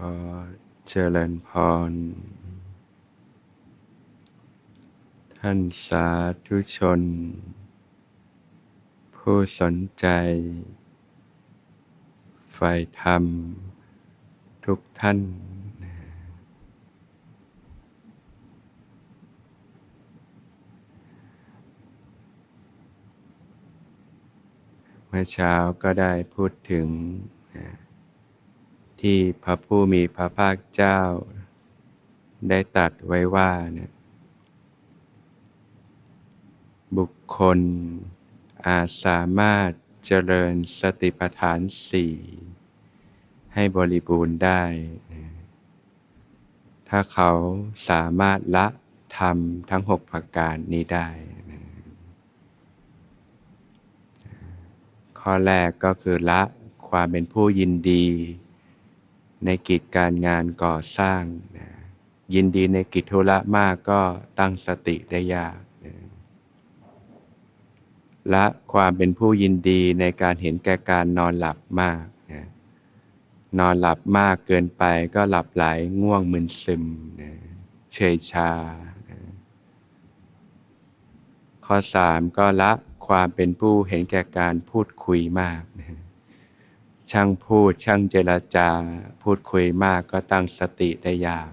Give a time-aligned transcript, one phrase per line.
[0.00, 0.14] ขอ
[0.88, 1.50] เจริญพ
[1.90, 1.92] ร
[5.38, 6.08] ท่านสา
[6.46, 7.00] ธุชน
[9.16, 10.06] ผู้สนใจ
[12.52, 13.24] ใฝ่ธรรม
[14.64, 15.18] ทุกท่าน
[25.06, 26.88] เมื่อเช้าก็ได้พูดถึง
[29.08, 31.00] ที่พระผู้มีพระภาคเจ้า
[32.48, 33.92] ได้ตรัสไว้ว่าเนี่ย
[36.96, 37.58] บุคคล
[38.66, 39.70] อาจสามารถ
[40.04, 42.14] เจริญสติปัฏฐานสี่
[43.54, 44.62] ให้บริบูรณ์ได้
[46.88, 47.30] ถ้าเขา
[47.88, 48.66] สามารถละ
[49.18, 51.08] ทำทั้งหกประการนี้ได้
[55.20, 56.42] ข้อแรกก็คือละ
[56.88, 58.06] ความเป็นผู้ยินดี
[59.44, 61.22] ในกิจการงานก่อสร้าง
[61.56, 61.68] นะ
[62.34, 64.00] ยินดีในกิจธุระมากก็
[64.38, 65.58] ตั้งสติได้ยาก
[68.34, 72.44] ละความเป็นผู้ยินดีในการเห็นแก่การนอนหลับมากนะ
[73.58, 74.82] นอนหลับมากเกินไป
[75.14, 75.64] ก็หลับไหล
[76.02, 76.84] ง่วงมึนซึม
[77.20, 77.32] นะ
[77.92, 78.50] เฉยชา
[79.08, 79.18] นะ
[81.64, 82.72] ข้อสามก็ละ
[83.06, 86.03] ความเป็นผู้เห็นแก่การพูดคุยมากนะ
[87.16, 88.68] ช่างพูดช่างเจรจา
[89.22, 91.50] พูดคุยมากก็ตั้งสติได้ยาก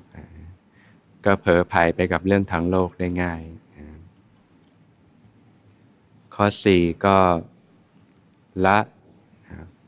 [1.26, 3.42] ก็เผลอไผ่ไปกับเรื่องทางโลกได้ง่าย
[6.36, 7.18] ข้อสี่ก็
[8.66, 8.80] ละ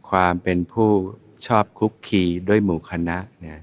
[0.10, 0.92] ความเป็นผู้
[1.48, 3.60] ชอบคุกคีด้วยหมู่คณะเนี่ย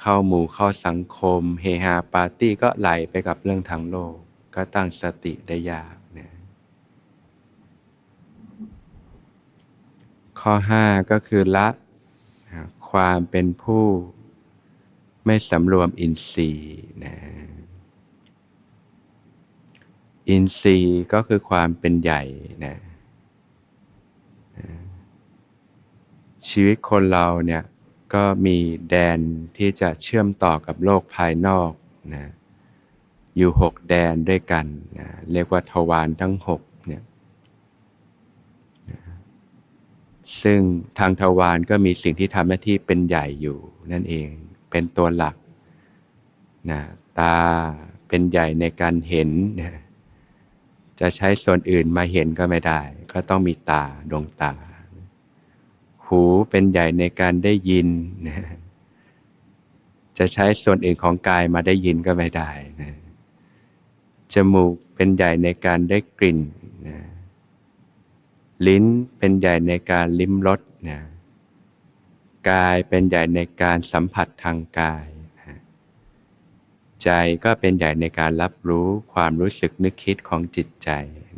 [0.00, 4.14] เข้าหมู่เข้าสังคม เฮฮาปาร์ตี้ก็ไหลไปกับเรื่องทางโลก
[4.54, 6.32] ก็ตั้งสติได้ยากเนี่ย
[10.42, 11.68] ข้อห้าก็คือละ
[12.90, 13.84] ความเป็นผู้
[15.26, 17.14] ไม่สำรวมอินทรีย์นะ
[20.28, 22.22] อินทรีย์ก็คือความเป็นใหญ่
[22.64, 22.76] นะ
[26.48, 27.62] ชีวิตคนเราเนี่ย
[28.14, 28.58] ก็มี
[28.90, 29.18] แดน
[29.56, 31.72] ที่จะเชื่อมต่อกับโลกภายนอก
[32.14, 32.24] นะ
[33.36, 34.66] อยู่หกแดนด้วยกัน
[34.98, 37.02] นะเรียกว่าทวารทั้งหกเนี่ย
[40.42, 40.58] ซึ่ง
[40.98, 43.58] ทางทวารก็มีสิ่งที่ทำหน้าที่เป็นใหญ่อยู่
[43.92, 44.28] นั่นเอง
[44.70, 45.36] เป็นตัวหลัก
[46.70, 46.80] นะ
[47.18, 47.36] ตา
[48.08, 49.30] เป็นใหญ่ในการเห็น
[51.00, 52.80] จะใช้ส่วนอื่นมาเห็นก็ไม่ได้
[53.12, 54.52] ก็ต้องมีตาดวงตา
[56.06, 57.88] หูเป็นใหญ่ในการได้ยิน
[60.18, 62.50] จะใช้ส่วนอื่นของกายมาได้ยินก็ไม่ได้
[62.80, 62.92] นะ
[64.32, 66.38] จมูกเป็นใหญ่ในการได้กลิ่น
[68.66, 68.84] ลิ้น
[69.18, 71.00] เป็นใหญ่ในการลิ้มรสนะ
[72.50, 75.06] กายเป็นใหญ่ในการสัมผัสทางกาย
[77.02, 77.10] ใจ
[77.44, 80.90] ก็เป็นใหญ่ในการรับรู้ความรู้สึกนึกคิดของจิตใจ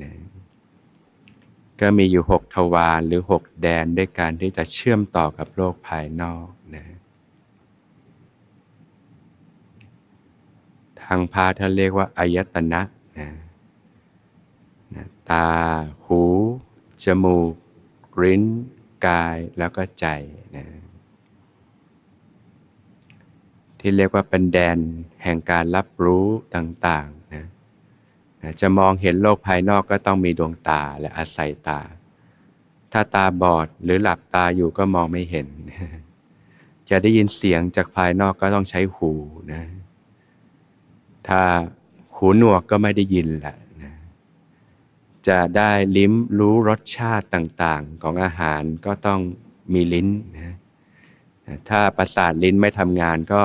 [0.02, 0.12] นะ
[1.80, 6.84] ก็มีอยู่หกทวารหรือหกแดนด้วยการที่จะเชื่อมต่อกับโลกภายนอกนะ
[11.02, 12.82] ทางพาท่านเรียกว่าอายตนะ
[13.18, 13.28] นะ
[14.94, 15.48] นะตา
[16.06, 16.22] หู
[17.04, 17.38] จมู
[18.14, 18.42] กลิ้น
[19.06, 20.06] กายแล้วก็ใจ
[20.56, 20.66] นะ
[23.80, 24.78] ที่เรียกว่าเป็นแดน
[25.22, 27.44] แห่งการรับรู้ต่างๆนะ
[28.60, 31.80] จะมองเห็นโลกภายนอกก็ต้องมีดวงตาและอาศัยตา
[32.92, 35.48] ถ้าตาบอดหรือหลับตาอยู่ก็มองไม่เห็น
[36.90, 39.12] จะได้ยินเสียงจากภายนอกก็ต้องใช้หู
[39.52, 39.62] นะ
[41.28, 41.40] ถ้า
[42.16, 43.56] หูหนวกก็ไม่ได้ยินแหละ
[45.28, 49.20] จะได้ลิ้มรู้รสชาติต่างๆ ของอาหารก็ต้อง
[49.72, 50.54] มีลิ้นนะ
[51.68, 53.42] ถ้าประสาทลิ้นไม่ทำงานก็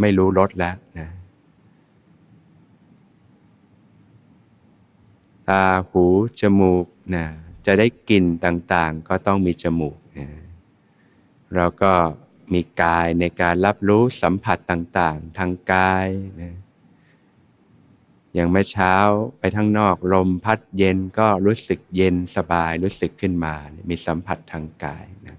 [0.00, 1.08] ไม่รู้รสแล้วนะ
[5.48, 6.04] ตาหู
[6.40, 7.24] จมูกนะ
[7.66, 10.28] จะได้กลิ่นต่างๆ ก็ต้องมีจมูกนะ
[11.54, 11.92] เราก็
[12.52, 16.08] มีกายในการรับรู้สัมผัสต่างๆ ทางกาย
[16.40, 16.54] นะ
[18.34, 18.94] อย่างเมื่อเช้า
[19.38, 23.54] ไปทั้งนอกลมพัดเย็นก็รู้สึกเย็นสบายรู้สึกขึ้นมา
[23.90, 25.38] มีสัมผัสทางกายนะ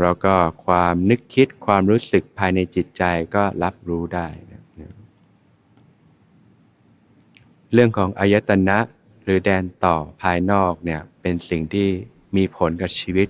[0.00, 0.34] แล้วก็
[0.66, 3.02] ความนึกคิดความรู้สึกภายในจิตใจ
[3.34, 4.62] ก็รับรู้ได้นะ
[7.72, 8.78] เรื่องของอายตนะ
[9.24, 11.88] หรือแดนต่อภายนอกเนี่ยเป็นสิ่งที่
[12.36, 13.28] มีผลกับชีวิต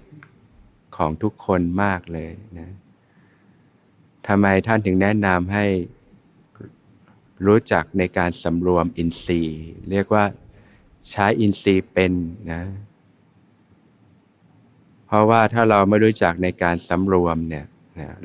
[0.97, 2.71] ของทุกคนมากเลยนะ
[4.27, 5.65] ทำไมท่านถึงแนะนำให้
[7.47, 9.61] รู้จักในการสำรวมอินทรีย์
[9.91, 10.25] เรียกว่า
[11.11, 12.13] ใช้อินทรีย์เป็น
[12.53, 12.63] นะ
[15.07, 17.67] เพราะว่าถ้าเราไม่รู้จักในการสำรวมเนี่ย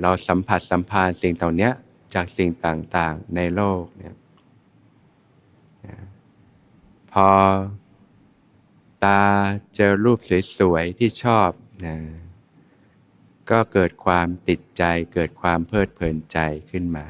[0.02, 1.70] เราสัมผัสสัมพันธ์สิ่งเหล่านี้
[2.14, 4.16] จากสิ่งต่างๆในโลกเนี่ย
[7.12, 7.30] พอ
[9.04, 9.22] ตา
[9.76, 10.20] เจอรูป
[10.58, 11.50] สวยๆที่ชอบ
[11.86, 11.98] นะ
[13.52, 16.38] ก็เกิดความติดใจเกิดความเพลิดเพลินใจ
[16.72, 17.08] ขึ้นมา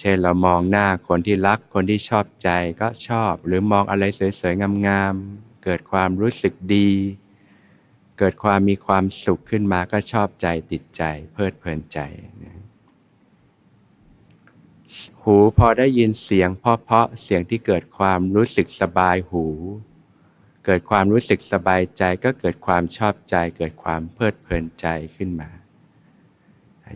[0.00, 2.48] เช่นเรามองหน้าคนที่รักคนที่ชอบใจ
[2.80, 4.04] ก็ชอบ หรือมองอะไร
[4.40, 6.90] สวยๆ งามๆ เกิดความรู้สึกดี
[8.18, 11.02] เกิดความมีความสุขขึ้นมาก็ชอบใจติดใจ
[11.32, 11.98] เพลิดเพลินใจ
[12.42, 12.62] นะ
[15.22, 19.46] หูพอได้ยินเสียงเพาะๆเสียงที่เกิดความรู้สึกสบายหู
[20.64, 24.86] เกิดความรู้สึกสบายใจก็เกิดความชอบใจ เกิดความเพลิดเพลินใจ
[25.16, 25.50] ขึ้นมา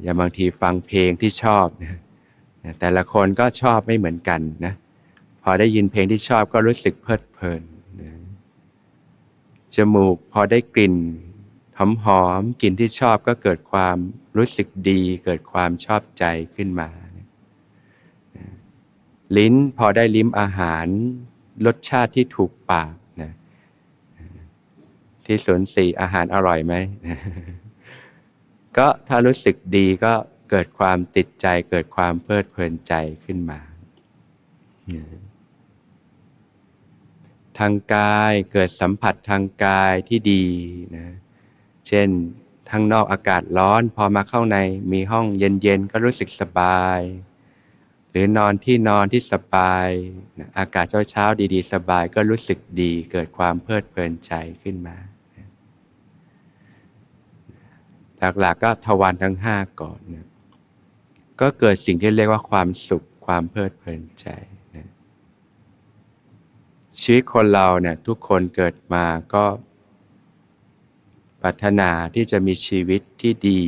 [0.03, 1.99] อย่างบางทีฟังเพลงที่ชอบนะ
[2.81, 4.75] แต่ละคนก็ชอบไม่เหมือนกันนะ
[5.43, 7.63] พอได้ยินเพลงที่ชอบก็รู้สึกเพลิดเพลิน
[8.01, 8.11] นะ
[9.75, 10.97] จมูกพอได้กลิ่น
[11.79, 13.97] หอมหอมกลิ่นที่ชอบก็เกิดความ
[14.37, 16.25] รู้สึกดี เกิดความชอบใจ
[16.57, 16.89] ขึ้นมา
[19.37, 20.87] ลิ้นพอได้ลิ้มอาหาร
[21.67, 23.33] รสชาติที่ถูกปากนะ
[25.25, 26.75] ที่สวนสีอาหารอร่อยไหม
[28.77, 30.13] ก็ถ้ารู้สึกดีก็
[30.51, 32.95] เกิดความติดใจเกิดความเพลิดเพลินใจ
[33.25, 33.61] ขึ้นมา
[37.59, 40.47] ทางกายเกิดสัมผัสทางกายที่ดี
[40.97, 41.15] นะ
[41.87, 42.09] เช่น
[42.71, 44.57] ทางนอกอากาศร้อน พอมาเข้าใน
[44.93, 47.01] มีห้องเย็นๆ ก็รู้สึกสบาย
[48.11, 49.87] หรือนอนที่นอนที่สบาย
[50.59, 54.33] อากาศเช้าๆดีๆ สบายก็รู้สึกดี เกิดความเพลิดเพลินใจ
[54.63, 54.97] ขึ้นมา
[58.41, 60.27] หลักๆก็ทวารทั้งห้าก่อนนะ
[61.41, 64.27] ก็เกิดสิ่งที่เรียกว่าความสุขความเพลิดเพลินใจ
[64.75, 64.89] นะ
[67.01, 69.45] ชีวิตคนเราเนี่ยทุกคนเกิดมาก็
[71.41, 73.61] ปรารถนาที่จะมีชีวิตที่ดี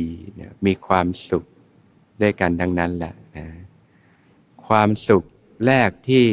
[0.65, 1.43] มีความสุข
[2.21, 3.47] ด้วยกันทั้งนั้นแหละนะ
[4.67, 5.23] ความสุข
[5.65, 6.25] แรกที่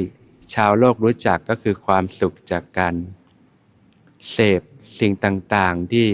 [0.54, 2.94] ชาวโลกรู้จักก็คือความสุขจากการ
[4.30, 4.62] เสพ
[5.00, 6.06] สิ่งต่าง ๆ ที่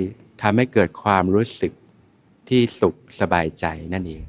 [0.42, 1.72] ทำให้เกิดความรู้สึก
[2.48, 4.24] ที่สุขสบายใจนั่นเอง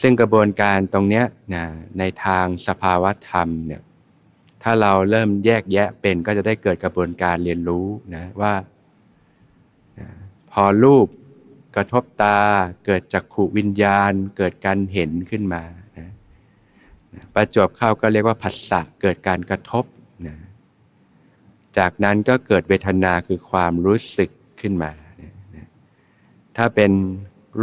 [0.00, 1.22] ซึ่งกระบวนการตรงนี้
[1.54, 1.64] นะ
[1.98, 3.82] ในทางสภาวะธรรมเนี่ย
[4.62, 7.86] ถ้าเราเริ่มแยกแยะเป็นก็จะได้เกิดกระบวนการเรียนรู้
[8.16, 8.54] นะว่า
[9.98, 10.08] นะ
[10.52, 11.06] พอรูป
[11.76, 12.38] กระทบตา
[12.86, 15.62] เกิดจักขุวิญญาณ เกิดการเห็นขึ้นมา
[15.98, 16.08] นะ
[17.34, 19.84] ประจบเข้าก็เรียกว่าผัสสะเกิดการกระทบ
[20.26, 20.36] นะ
[21.78, 24.30] จากนั้นก็เกิดเวทนาคือความรู้สึก
[24.60, 24.92] ขึ้นมา
[25.22, 25.68] นะ
[26.56, 26.92] ถ้าเป็น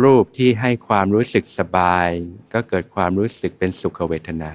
[0.03, 2.09] รูปที่ให้ความรู้สึกสบาย
[2.53, 4.51] ก็เกิดความรู้สึกเป็นสุขเวทนา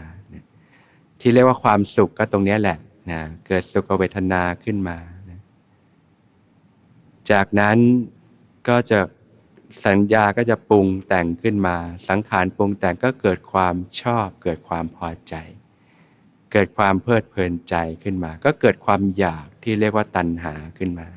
[1.21, 2.79] ที่เรียกว่าความสุขก็ตรงนี้แหละ
[3.11, 4.99] นะเกิดสุขเวทนาขึ้นมา
[7.31, 7.79] จากนั้น
[8.69, 9.01] ก็จะ
[9.87, 11.77] สัญญาก็จะปรุงแต่งขึ้นมา
[12.09, 15.35] สังขารปรุงแต่งก็เกิดความชอบ เกิดความพอใจ
[16.53, 21.09] เกิดความเพลิดเพลินใจขึ้นมา ก็เกิดความอยากที่เรียกว่าตัณหาขึ้นมา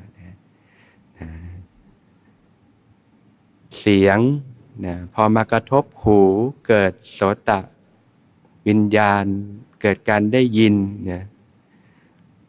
[3.78, 4.18] เสียง
[4.86, 6.20] นะพอมากระทบหู
[6.66, 7.60] เกิดโสตะ
[8.68, 9.24] วิญญาณ
[9.82, 10.74] เกิดการได้ยิน
[11.10, 11.24] นะ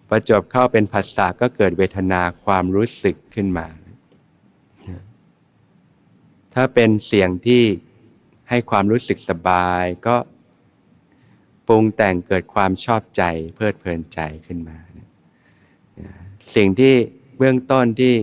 [0.09, 3.67] ประจบเข้าเป็นภาษาก็เกิดเวทนาความรู้สึกขึ้นมา
[6.53, 7.63] ถ้าเป็นเสียงที่
[8.49, 10.17] ให้ความรู้สึกสบายก็
[11.67, 13.23] ปรุงแต่งเกิดความชอบใจ
[13.55, 14.77] เพลิดเพลินใจขึ้นมา
[16.55, 16.95] สิ่งที่
[17.37, 18.13] เบื้องต้นที่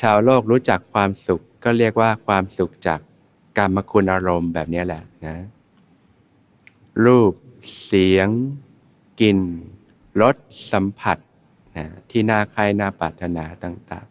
[0.00, 3.00] ชาวโลกรู้จักความสุข ก็เรียกว่าความสุขจาก
[3.58, 5.36] กรรมคุณอารมณ์แบบนี้แหละนะ
[7.04, 7.32] รูป
[7.84, 8.28] เสียง
[9.20, 9.38] กลิ่น
[10.20, 10.36] รส
[10.72, 11.18] สัมผัส
[11.76, 14.06] นะที่น่าใครน่าปรารถนาต่าง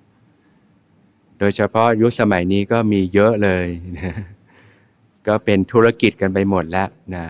[0.68, 3.68] ๆ โดยเฉพาะยุคสมัยนี้ก็มีเยอะเลย
[4.00, 4.14] นะ
[5.28, 7.26] ก็เป็นธุรกิจกันไปหมดแล้วนะ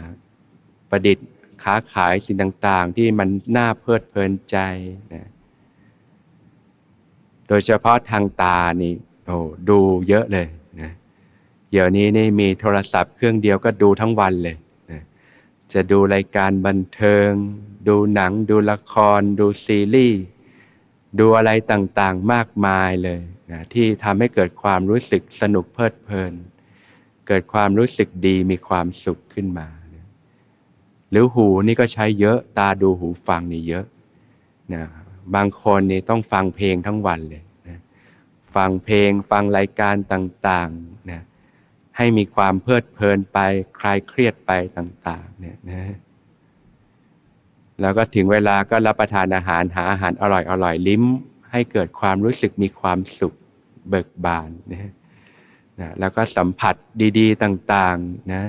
[0.89, 1.27] ประดิษฐ์
[1.63, 4.57] ค้าขายสิ่งต่าง ๆ ที่มันน่าเพลิดเพลินใจ
[5.13, 5.27] นะ
[7.47, 8.93] โดยเฉพาะทางตานี่
[9.27, 9.37] โอ้
[9.69, 9.79] ดู
[10.09, 10.47] เยอะเลย
[10.81, 10.91] นะ
[11.71, 14.57] เดี๋ยวนี้นี่มีโทรศัพท์เครื่องเดียวก็ดูทั้งวันเลย
[14.91, 15.01] นะ
[15.73, 17.29] จะดูรายการบันเทิง
[17.87, 20.21] ดูหนัง ดูละคร ดูซีรีส์
[21.19, 23.19] ดูอะไรต่างๆมากมายเลย
[23.51, 26.33] นะที่ทำให้เกิดความรู้สึกสนุกเพลิดเพลิน
[27.27, 29.67] เกิดความรู้สึกดีมีความสุขขึ้นมา
[31.11, 33.85] หรือหูนี่ก็ใช้เยอะตาดูหูฟังนี่เยอะ
[34.73, 34.83] นะ
[35.35, 37.43] บางคนนี่ต้องฟังเพลงทั้งวันเลย
[38.55, 41.21] ฟังเพลง ฟังรายการต่างๆนะ
[41.97, 43.37] ให้มีความเพลิดเพลินไป
[43.79, 45.95] คลายเครียดไปต่างๆเนี่ยนะ
[47.81, 51.03] แล้วก็ถึงเวลาก็รับประทานอาหารหาอาหารอร่อยอร่อยลิ้ม
[51.51, 53.33] ให้เกิดความรู้สึกมีความสุข
[53.89, 54.91] เบิกบานนะ
[55.79, 56.75] นะแล้วก็สัมผัส
[57.19, 58.43] ดีๆต่างๆนะ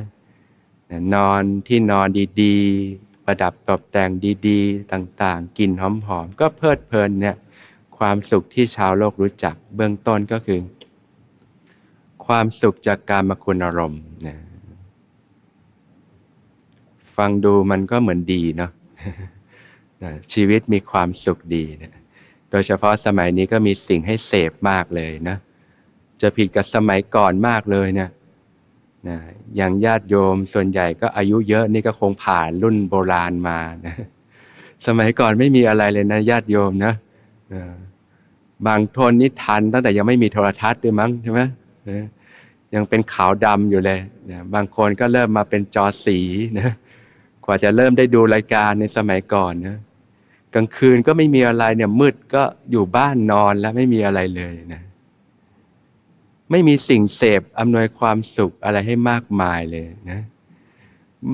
[0.90, 2.08] นะนอนที่นอน
[2.42, 4.10] ดีๆ ประดับตกแต่ง
[4.48, 5.82] ดีๆ ต่างๆกลิ่นห
[6.18, 7.36] อมๆก็เพลิดเพลินเนี่ย
[7.98, 10.60] ความสุขที่ชาวโลกรู้จักเบื้องต้นก็คือ
[12.26, 14.36] ความสุขจากการมาคุณอารมณ์นะ
[17.16, 18.70] ฟังดูมันก็เหมือนดีเนาะ
[20.32, 21.94] ชีวิตมีความสุขดีนะ
[22.50, 25.36] โดยเฉพาะสมัยนี้ก็มีสิ่งให้เสพมากเลยนะ
[26.20, 28.10] จะผิดกับสมัยก่อนมากเลยเนะ
[29.08, 29.16] นะ
[29.56, 33.94] อย่างญาติโยมส่วนใหญ่ก็อายุเยอะนี่ก็คงผ่านรุ่นโบราณมานะ
[34.86, 36.92] สมัยก่อนไม่มีอะไรเลยนะญาติโยมนะ
[37.54, 37.62] นะ
[38.66, 41.40] บางทนนี่ทันตั้งแต่ยังไม่มีโทรทัศน์ด้วยมั้งใช่ไหม
[42.74, 44.00] ยังเป็นขาวดำอยู่เลย
[44.30, 46.18] นะบางคนก็เริ่มมาเป็นจอสี
[46.60, 46.70] นะ
[47.44, 49.76] กว่าจะเริ่มได้ดูรายการในสมัยก่อนนะ
[50.54, 54.82] กลางคืนก็ไม่มีอะไรเนี่ยมืดก็อยู่บ้านนอนแล้วไม่มีอะไรเลยนะ
[56.50, 60.20] ไม่มีสิ่งเสพอำนวยความสุขอะไรให้มากมายเลยนะ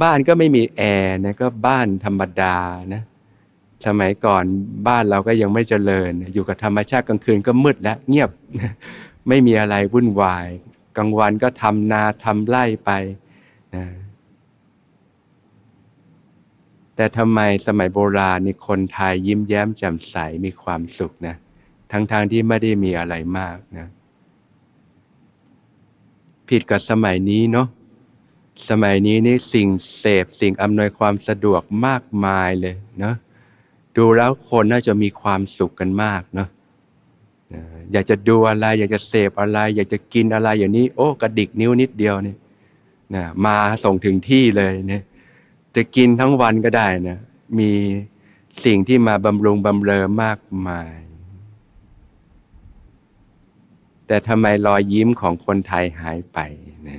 [0.02, 2.57] บ้านก็ไม่มีแอร์นะก็บ้านธรรมดา
[2.95, 3.02] นะ
[3.86, 4.44] สมัยก่อน
[4.88, 8.30] บ้านเราก็ยังไม่เจริญ อยู่กับธรรมชาติกลางคืนก็มืดและเงียบ
[9.28, 10.46] ไม่มีอะไรวุ่นวาย
[10.96, 12.90] กลางวันก็ทำนาทำไร่ไป
[13.74, 13.84] นะ
[16.96, 21.36] แต่ทำไมสมัยโบราณนี่คนไทยยิ้มแย้มแจ่มใสมีความสุขนะ
[21.90, 23.88] ทั้งๆทที่ไม่ได้มีอะไรมากนะ
[26.48, 27.68] ผิดกับสมัยนี้เนาะ
[28.68, 33.16] สมัยนี้นี่สิ่งเสพสิ่งอำนวยความสะดวกมากมายเลยเนาะ
[33.96, 36.48] ดูแล้วคนน่าจะมีความสุขกันมากเนาะ
[37.92, 42.34] อยากจะดูอะไร อยากจะเสพอะไร อยากจะกินอะไรอย่างนี้ โอ้กระดิกนิ้วนิดเดียวนี่
[43.14, 45.02] นะมาส่งถึงที่เลยเนี่ย
[45.76, 47.18] จะกินทั้งวันก็ได้นะ
[47.58, 47.70] มี
[48.64, 50.94] สิ่งที่มาบำรุงบำเรอมากมาย
[54.06, 56.38] แต่ทำไมรอยยิ้มของคนไทยหายไป
[56.88, 56.98] นะ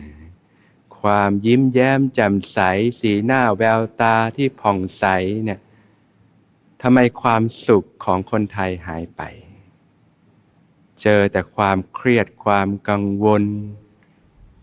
[1.00, 2.60] ความยิ้มแย้มแจ่มใส
[3.00, 5.06] สีหน้าแววตาที่ผ่องใส
[5.44, 5.60] เนี่ย
[6.88, 9.22] ทำไมความสุขของคนไทยหายไป
[11.02, 13.44] เจอแต่ความเครียดความกังวล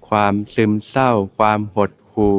[0.09, 2.39] ความซึมเศร้า ความหดหู่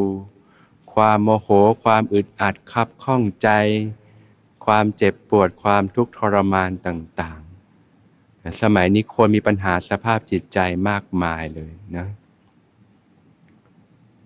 [0.94, 1.48] ความโมโห
[1.84, 3.50] ความอึดอัดคับข้องใจ
[4.66, 10.60] ความเจ็บปวดความทุกข์ทรมานต่างๆ สมัยนี้คนมีปัญหาสภาพจิตใจ
[10.90, 12.08] มากมายเลยนะ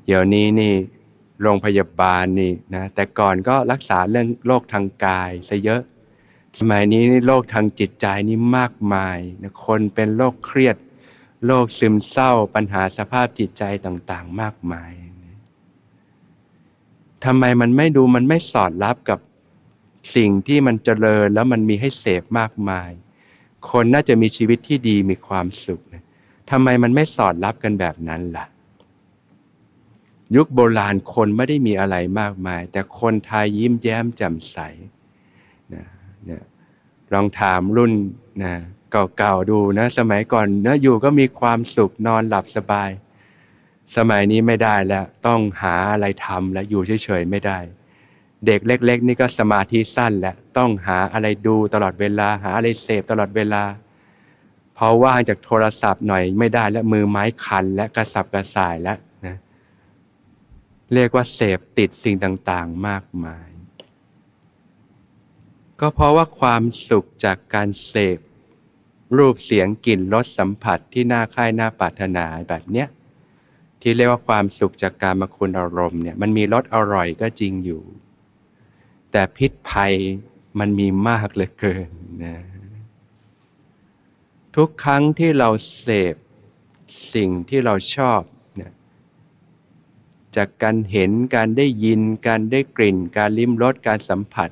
[0.05, 0.73] เดี๋ยวนี้นี่
[1.41, 5.82] โรงพยาบาลนี่นะแต่ก่อนก็รักษาเรื่องโรคทางกายซะเยอะ
[6.60, 10.77] สมัยนี้นี่โรคทางจิตใจนี่มากมายนะคนเป็นโรคเครียด
[11.46, 14.91] โรคซึมเศร้าปัญหาสภาพจิตใจต่างๆ มากมาย
[17.25, 19.20] ทำไมมันไม่ดูมันไม่สอดรับกับ
[20.15, 22.89] สิ่งที่มันเจริญแล้วมันมีให้เสพมากมาย
[23.70, 26.03] คนน่าจะมีชีวิตที่ดีมีความสุขนะ
[26.51, 28.46] ทำไมมันไม่สอดรับกันแบบนั้นล่ะ
[30.36, 34.57] ยุคโบราณคนไม่ได้มีอะไรมากมาย แต่คนไทยยิ้มแย้มแจ่มใส
[35.74, 35.86] นะ
[36.29, 36.43] นะ
[37.13, 37.91] ลองถามรุ่น
[38.43, 38.53] นะ
[39.17, 42.89] เก่าๆดูนะ สมัยก่อนนะอยู่ก็มีความสุขนอนหลับสบาย
[43.98, 47.60] สมัยนี้ไม่ได้แล้ว ต้องหาอะไรทำแล้วอยู่เฉยๆไม่ได้
[48.46, 53.63] เด็กเล็ก ๆ นี่ก็สมาธิสั้นแล้วต้องหาอะไรดูตลอดเวลา หาอะไรเสพตลอดเวลา
[54.77, 58.93] พอว่างจากโทรศัพท์หน่อยไม่ได้แล้วมือไม้คันและกระสับกระส่ายและ
[60.94, 63.50] เรียกว่าเสพติดสิ่งต่างๆมากมาย
[65.79, 68.20] ก็เพราะว่าความสุขจากการเสพ
[69.17, 72.88] รูปเสียงกลิ่นรสสัมผัสที่น่าค่ายน่าปรารถนาแบบเนี้ย
[73.82, 77.84] ที่เรียกว่าความสุขจากการมาคุณอารมณ์เนี่ยมันมีรสอร่อยก็จริงอยู่
[79.12, 79.94] แต่พิษภัย
[80.60, 81.89] มันมีมากเหลือเกิน
[82.25, 82.38] นะ
[84.56, 86.15] ทุกครั้งที่เราเสพ
[87.13, 88.22] สิ่งที่เราชอบ
[90.36, 94.50] จากการเห็นการได้ยิน การได้กลิ่น การลิ้มรสการสัมผัส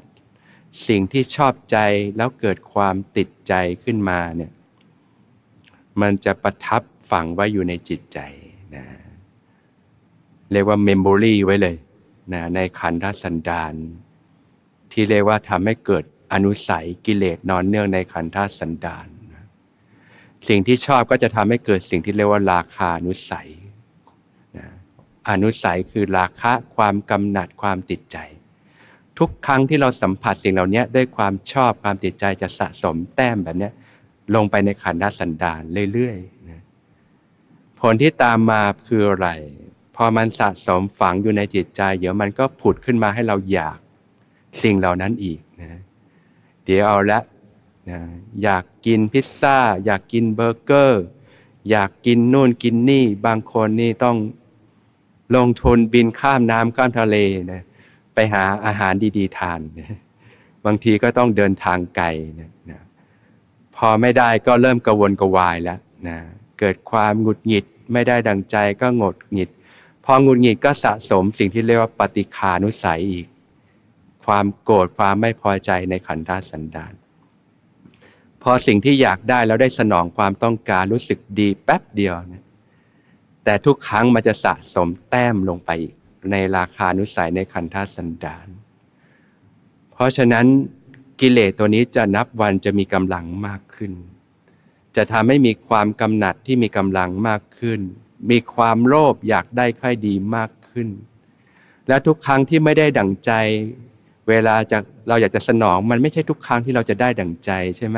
[0.88, 1.78] สิ่งที่ชอบใจ
[2.18, 3.54] แล้วเกิดความติดใจ
[3.84, 4.52] ขึ้นมาเนี่ย
[6.02, 8.20] มันจะประทับฝังไว้อยู่ในจิตใจ
[8.76, 8.86] นะ
[10.52, 11.76] เรียกว่าเมมโมรีไว้เลย
[12.34, 13.74] นะในขันธสันดาน
[14.92, 16.04] ที่เรียกว่าทำให้เกิด
[16.34, 19.08] อนุสัยกิเลสนอนเนื่องในขันธสันดาน
[20.48, 23.50] สิ่งที่ชอบก็จะทำให้เกิดสิ่งที่เรียกว่าราคานุสัย
[25.30, 28.18] อนุสัยคือราคะความกำหนัดความติดใจ
[29.18, 33.70] ทุกครั้งที่เราสัมผัสสิ่งเหล่านี้ด้วยความชอบความติดใจจะสะสมแต้มแบบนี้
[34.36, 35.62] ลงไปในขันธสันดาน
[35.94, 36.62] เรื่อยๆนะ
[37.80, 39.30] ผลที่ตามมาคืออะไร
[39.96, 43.78] พอมันสะสมฝังอยู่ในจิตใจ เดี๋ยวมันก็ผุดขึ้นมาให้เราอยาก
[44.64, 45.82] สิ่งเหล่านั้นอีกนะ
[46.66, 47.20] เดี๋ยวเอาละ
[47.90, 48.00] นะ
[48.44, 51.04] อยากกินพิซซ่า อยากกินเบอร์เกอร์
[51.70, 54.18] อยากกินนู่นกินนี่ บางคนนี่ต้อง
[55.36, 57.18] ลงทุนบินข้ามน้ำข้ามทะเล
[57.52, 57.62] นะ
[58.14, 60.00] ไปหาอาหารดีๆทานนะ
[60.66, 62.08] บางทีก็ต้องเดินทางไกล
[62.40, 62.80] นะนะ
[63.76, 66.18] พอไม่ได้ก็เริ่มกระวนกระวายแล้วนะ
[66.60, 69.50] เกิดความหงุดหงิดไม่ได้ดังใจก็หงดหงิด
[70.06, 73.28] พอหงุดหงิดก็สะสมสิ่งที่เรียกว่าปฏิคานุสัยอีก
[74.26, 76.94] ความโกรธความไม่พอใจในขันธสันดาน
[78.44, 82.45] พอสิ่งที่อยากได้แล้วได้สนองความต้องการรู้สึกดีแป๊บเดียวนะ
[83.46, 85.94] แต่ทุกครั้งมันจะสะสมแต้มลงไปอีก
[86.32, 88.48] ในราคานุสัยในขันธสันดาน
[89.92, 90.46] เพราะฉะนั้น
[91.20, 93.94] กิเลสตัวนี้จะนับวันจะมีกำลังมากขึ้น
[94.96, 97.82] จะทำให้มีความกำหนัดที่มีกำลังมากขึ้น
[98.32, 100.90] มีความโลภอยากได้ค่อยดีมากขึ้น
[101.88, 103.32] และทุกครั้งที่ไม่ได้ดั่งใจ
[104.30, 107.98] เวลาจะเราอยากจะสนองมันไม่ใช่ทุกครั้งที่เราจะได้ดั่งใจใช่ไหม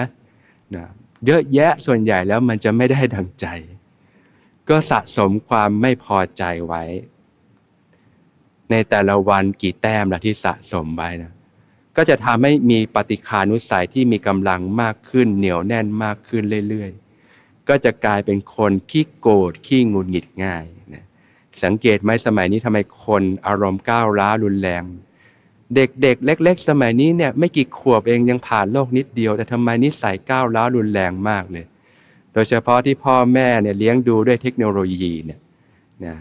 [0.75, 0.85] นะ
[1.25, 3.47] เยอะแยะส่วนใหญ่แล้วมันจะไม่ได้ดั่งใจ
[4.69, 6.83] ก็สะสมความไม่พอใจไว้
[8.71, 11.31] ในแต่ละวันกี่แต้มละที่สะสมไว้นะ
[11.95, 21.03] ก็จะทำให้มีปฏิคานุสัยที่มีกำลังมากขึ้นเหนียวแน่นมากขึ้นเรื่อยๆ ก็จะกลายเป็นคนขี้โกรธขี้งุนหงิดง่ายนะ
[21.63, 24.83] สังเกตไหมสมัยนี้ทำไมคนอารมณ์ก้าวร้าวรุนแรง
[25.75, 31.65] เด็กๆ เล็ก ๆ สมัยนี้เนี่ยไม่กี่ขวบเองยังผ่านโลกนิดเดียว แต่ทำไมนิสัยก้าวร้าวรุนแรงมากเลย
[32.37, 35.39] โดยเฉพาะที่พ่อแม่เนี่ยเลี้ยงดูด้วยเทคโนโลยีเนี่ย
[36.05, 36.15] นะ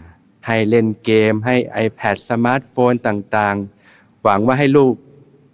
[0.47, 1.55] ให้เล่นเกมให้
[1.85, 4.93] iPad สมาร์ทโฟนต่างๆ หวังว่าให้ลูก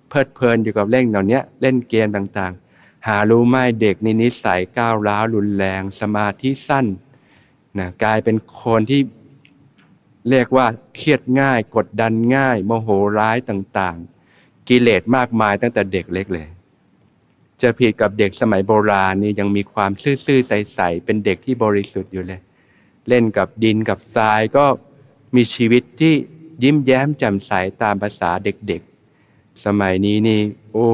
[0.09, 6.85] เพลิดเพลินอยู่กับเล่นเหล่านี้เล่นเกมต่างๆ หารู้ไหมเด็กในนิสัยก้าวร้าวรุนแรง สมาธิสั้น
[7.77, 9.01] นะกลายเป็นคนที่
[10.29, 12.89] เรียกว่าเครียดง่าย กดดันง่าย โมโห
[13.19, 16.47] ร้ายต่างๆ กิเลสมากมายตั้งแต่เด็กเล็กเลย
[17.63, 19.91] จะผิดกับเด็กสมัยโบราณนี่ยังมีความ
[20.25, 22.41] ซื่อๆใสๆเป็นเด็กที่บริสุทธิ์อยู่เลย
[23.09, 24.65] เล่นกับดินกับทรายก็
[25.35, 26.13] มีชีวิตที่
[26.63, 27.51] ยิ้มแย้มแจ่มใส
[27.83, 30.39] ตามภาษาเด็กๆ สมัยนี้นี่
[30.71, 30.87] โอ้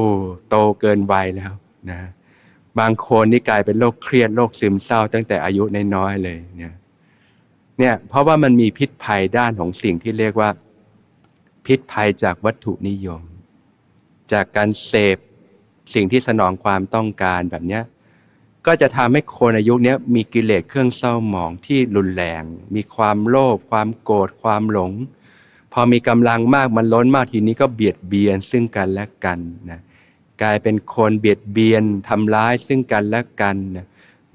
[0.48, 1.52] โตเกินวัยแล้ว
[1.90, 2.00] นะ
[2.78, 6.74] บางคนนี่กลายเป็นโรคเครียดโรคซึมเศร้าตั้งแต่อายุน้อยๆเลยเนี่ย
[7.78, 10.50] เนี่ยเพราะว่ามันมีพิษภัยด้านของสิ่งที่เรียกว่า
[11.66, 13.22] พิษภัยจากวัตถุนิยม
[14.32, 15.18] จากการเสพ
[15.94, 17.82] สิ่งที่สนองความต้องการแบบเนี้ย
[18.66, 22.42] ก็จะทำให้คนอายุนี้มีกิเลสเครื่องเศร้าหมองที่รุนแรง
[22.74, 24.92] มีความโลภความโกรธความหลง
[25.72, 29.38] พอมีกำลังมากมันล้นมากทีนี้ก็เบียดเบียนซึ่งกันและกัน
[29.70, 29.80] นะ
[30.42, 33.86] กลายเป็นคนเบียดเบียนทำร้ายซึ่งกันและกันนะ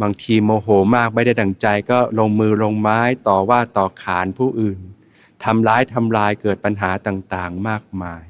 [0.01, 4.79] บางทีโมโหมากไม่ได้ดังใจก็ลงมือลงไม้ต่อว่าต่อขานผู้อื่น
[5.43, 8.23] ทำร้ายทำลายเกิดปัญหาต่างๆ มากมาย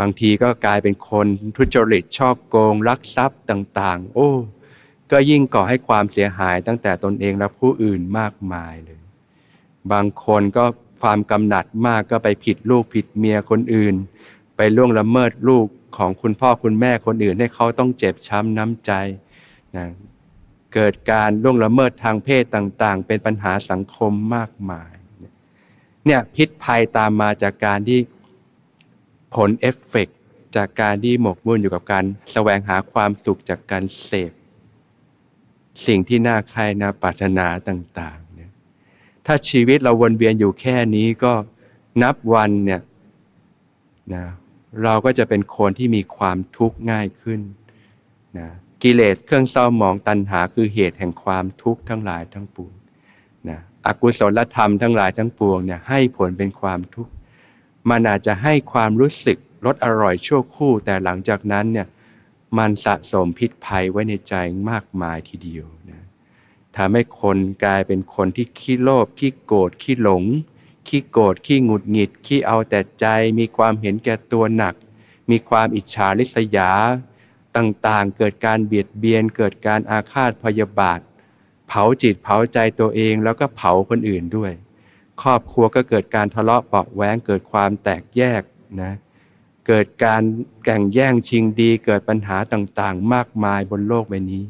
[0.00, 4.30] บางทีก็กลายเป็นคนทุจริตชอบโกงลักทรัพย์ต่างๆ โอ้
[5.10, 9.00] ก็ยิ่งก่อให้ความเสียหายตั้งแต่ตนเองและผู้อื่นมากมายเลย
[9.92, 10.64] บางคนก็
[11.02, 13.94] ความกำหนัดมากก็ไปผิดลูกผิดเมียคนอื่น
[14.56, 18.92] ไปล่วงละเมิดลูกของคุณพ่อคุณแม่คนอื่น ให้เขาต้องเจ็บช้ำน้ำใจ
[19.76, 19.86] นะ
[20.74, 24.92] เกิดการล่วงละเมิดทางเพศต่างๆ เป็นปัญหาสังคมมากมาย
[26.06, 27.98] เนี่ยพิษภัยตามมาจากการที่
[29.36, 30.08] ผลเอฟเฟก
[30.56, 34.32] จากการที่หมกมุ่นอยู่กับการแสวงหาความสุขจากการเสพ
[35.86, 38.52] สิ่งที่น่าใคร่น่าปรารถนาต่างๆเนี่ย
[39.26, 41.32] ถ้าชีวิตเราวนเวียนอยู่แค่นี้ก็
[42.02, 42.80] นับวันเนี่ย
[44.14, 44.24] นะ
[44.82, 47.40] เราก็จะเป็นคนที่มีความทุกข์ง่ายขึ้น
[48.38, 48.48] นะ
[48.82, 52.74] กิเลสเครื่องเศร้าหมองตัณหาคือเหตุแห่งความทุกข์ทั้งหลายทั้งปวง
[53.48, 57.12] นะอกุศลธรรมทั้งหลายทั้งปวงเนี่ยให้ผลเป็นความทุกข์
[57.90, 61.86] มันอาจจะให้ความรู้สึกรสอร่อยชั่วคู่ แต่หลังจากนั้นเนี่ย
[62.58, 64.34] มันสะสมพิษภัยไว้ในใจ
[64.70, 66.04] มากมายทีเดียวนะ
[66.76, 70.24] ทำให้คนกลายเป็นคนที่ขี้โลภขี้โกรธขี้หลง
[70.88, 73.06] ขี้โกรธขี้หงุดหงิดขี้เอาแต่ใจ
[73.38, 74.74] มีความเห็นแก่ตัวหนัก
[75.30, 76.70] มีความอิจฉาริษยา
[77.56, 81.00] ต่างๆ เกิดการเบียดเบียน เกิดการอาฆาตพยาบาท
[81.68, 84.52] เผาจิตเผาใจตัวเองแล้วก็เผาคนอื่นด้วย
[85.22, 88.42] ครอบครัวก็เกิดการทะเลาะเปาะแว้งเกิดความแตกแยก
[88.82, 88.92] นะ
[89.66, 90.22] เกิดการ
[90.64, 94.44] แข่งแย่งชิงดีเกิดปัญหาต่างๆ มากมายบนโลกใบนี้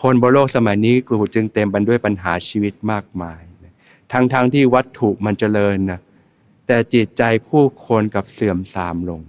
[0.00, 3.40] คนบนโลกสมัยนี้กลุ่จึงเต็มไปด้วยปัญหาชีวิตมากมาย
[4.12, 6.00] ทั้งๆทที่วัตถุมันเจริญนะ
[6.66, 9.20] แต่จิตใจผู้คนกับเสื่อมทรามลง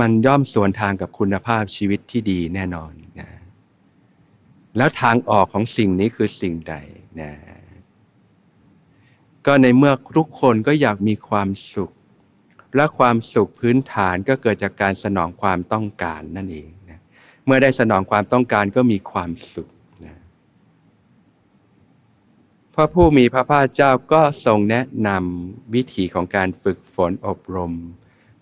[0.00, 2.92] มันย่อมสวนทางกับคุณภาพชีวิตที่ดีแน่นอน
[4.76, 6.74] แล้วทางออกของสิ่งนี้คือสิ่งใด
[7.20, 7.32] นะ
[9.46, 11.90] ก็ในเมื่อทุกคนก็อยากมีความสุข
[12.76, 17.00] และความสุขพื้นฐานก็เกิดจากการสนองความต้องการนั่นเองนะ
[17.44, 19.70] เมื่อได้สนองความต้องการก็มีความสุข
[20.06, 20.16] นะ
[22.74, 27.72] พระผู้มีพระภาคเจ้าก็ทรงแนะนำวิธีของการฝึกฝนอบรม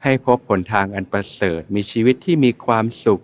[0.02, 3.22] ให้พบผลทางอันประเสริฐ มีชีวิตที่มีความสุข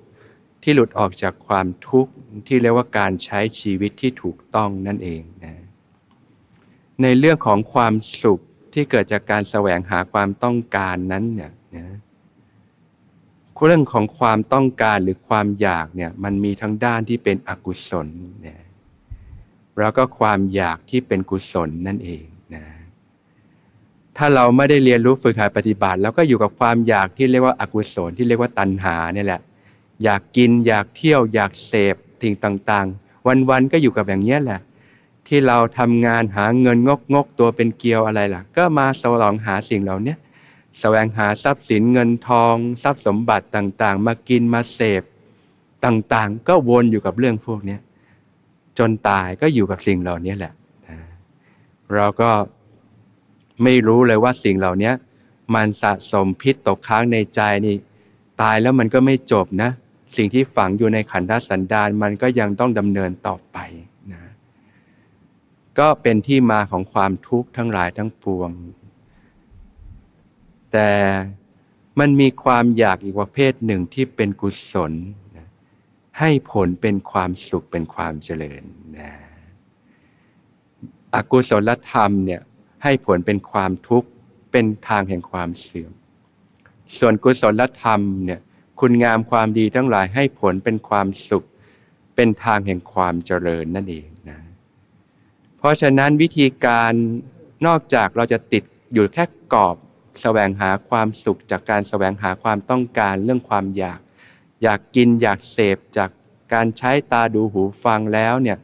[0.62, 2.12] ที่หลุดออกจากความทุกข์
[2.46, 5.54] ที่เรียกว่าการใช้ชีวิตที่ถูกต้องนั่นเองนะ
[7.02, 8.40] ในเรื่องของความสุข
[8.72, 11.96] ที่เกิดจากการแสวงหาความต้องการนั้นเนี่ยนะ
[13.66, 18.08] เรื่องของความต้องการหรือความอยากเนี่ยมันมีทั้งด้านที่เป็นอกุศล
[18.46, 18.56] นะ
[19.78, 22.64] แล้วก็ความอยากที่เป็นกุศลนั่นเองนะ
[24.16, 29.40] ถ้าเราไม่ได้เรียนรู้ฝึกหัดปฏิบัติ แล้วก็อยู่กับความอยากที่เรียกว่าอากุศลที่เรียกว่าตัณหาเนี่ยแหละ
[30.04, 34.60] อยากกิน อยากเที่ยว อยากเสพสิ่งต่างๆ วันๆก็อยู่กับอย่างนี้แหละ
[35.26, 40.14] ที่เราทำงานหาเงินงกงกตัวเป็นเกลียวอะไรล่ะ ก็มาสวองหาสิ่งเหล่านี้
[40.80, 45.02] แสวงหาทรัพย์สินเงินทอง ทรัพย์สมบัติต่างๆ มากินมาเสพ
[45.84, 47.78] ต่างๆ ก็วนอยู่กับเรื่องพวกนี้
[48.78, 50.52] จนตายก็อยู่กับสิ่งเหล่านี้แหละ
[51.94, 52.30] เราก็
[53.62, 54.92] ไม่รู้เลยว่าสิ่งเหล่านี้
[55.54, 57.74] มันสะสมพิษตกค้างในใจนี่
[58.42, 59.70] ตายแล้วมันก็ไม่จบนะ
[60.16, 63.58] สิ่งที่ฝังอยู่ในขันธสันดานมันก็ยังต้องดำเนินต่อไป
[64.12, 64.22] นะ
[65.78, 68.50] ก็เป็นที่มาของความทุกข์ทั้งหลายทั้งปวง
[70.72, 70.90] แต่
[71.98, 74.92] มันมีความอยากอีกประเภทหนึ่งที่เป็นกุศล
[75.36, 75.46] นะ
[76.18, 78.62] ให้ผลเป็นความสุขเป็นความเจริญ
[78.98, 79.10] นะ
[81.14, 82.40] อกุศลธรรมเนี่ย
[82.82, 84.08] ให้ผลเป็นความทุกข์
[84.50, 85.92] เป็นทางแห่งความเสื่อม
[86.98, 88.40] ส่วนกุศลธรรมเนี่ย
[88.80, 91.46] คุณงามความดีทั้งหลายให้ผลเป็นความสุข
[92.16, 94.38] เป็นทางแห่งความเจริญนั่นเองนะ
[95.58, 96.92] เพราะฉะนั้นวิธีการ
[97.66, 99.76] นอกจากเราจะติดอยู่แค่กรอบ
[100.22, 104.00] แสวงหาความสุขจากการแสวงหาความต้องการเรื่องความอยาก
[104.62, 106.10] อยากกินอยากเสพจาก
[106.54, 108.58] การใช้ตาดูหูฟังแล้วเนี่ย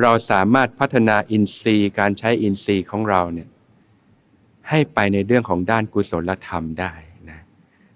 [0.00, 3.48] เราสามารถพัฒนาอินทรีย์ การใช้อินทรีย์ของเราเนี่ย
[4.68, 6.92] ให้ไปในเรื่องของด้านกุศลธรรมได้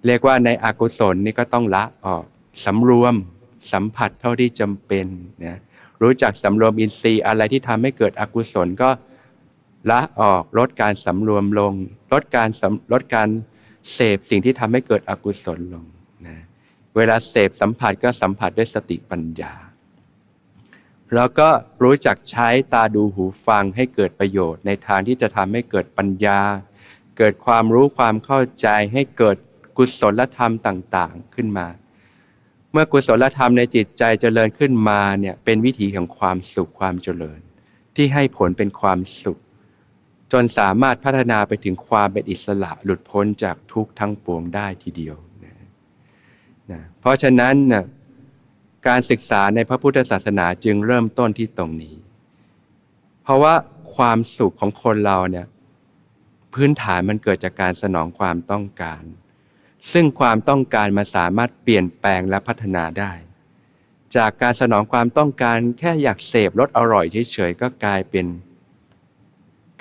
[0.07, 2.25] เรียกว่าในอกุศลนี่ก็ต้องละออก
[2.65, 3.15] สำรวม
[3.73, 5.07] สัมผัสเท่าที่จำเป็น
[5.45, 5.59] นะ
[6.03, 8.91] รู้จักสำรวมอินทรีย์อะไรที่ทำให้เกิดอกุศลก็
[9.91, 11.75] ละออกลดการสำรวมลง
[12.13, 12.49] ลดการ
[12.93, 13.29] ลดการ
[13.93, 15.85] เสพสิ่งที่ทำให้เกิดอกุศลลง
[16.27, 16.37] นะ
[16.97, 19.53] เวลาเสพสัมผัสก็สัมผัสด้วยสติปัญญา
[21.15, 21.49] แล้วก็
[21.83, 26.41] รู้จักใช้ตาดูหูฟังให้เกิดประโยชน์ ในทางที่จะทำให้เกิดปัญญา
[27.19, 29.37] เกิดความรู้ความเข้าใจให้เกิด
[29.77, 31.67] กุศลธรรมต่างๆขึ้นมา
[32.73, 37.41] เมื่อกุศลธรรมในจิตใจเจริญขึ้นมาเนี่ยเป็นวิถีของความสุขความเจริญ
[37.97, 39.39] ที่ให้ผลเป็นความสุข
[40.33, 45.57] จนสามารถพัฒนาไปถึงความเป็นอิสระหลุดพ้นจากทุกข์ทั้งปวงได้ทีเดียวนะ
[46.71, 47.85] นะเพราะฉะนั้นนะ
[48.89, 51.97] การศึกษาในพระพุทธศาสนาจึงเริ่มต้นที่ตรงนี้
[53.23, 53.55] เพราะว่า
[53.97, 55.47] ความสุขของคนเราเนี่ย
[56.55, 59.03] พื้นฐานมันเกิดจากการสนองความต้องการ
[59.93, 63.13] ซึ่งความต้องการมาสามารถเปลี่ยนแปลงและพัฒนาได้
[64.17, 68.27] จากการสนองความต้องการแค่อยากเสพรสอร่อยเฉยๆก็กลายเป็น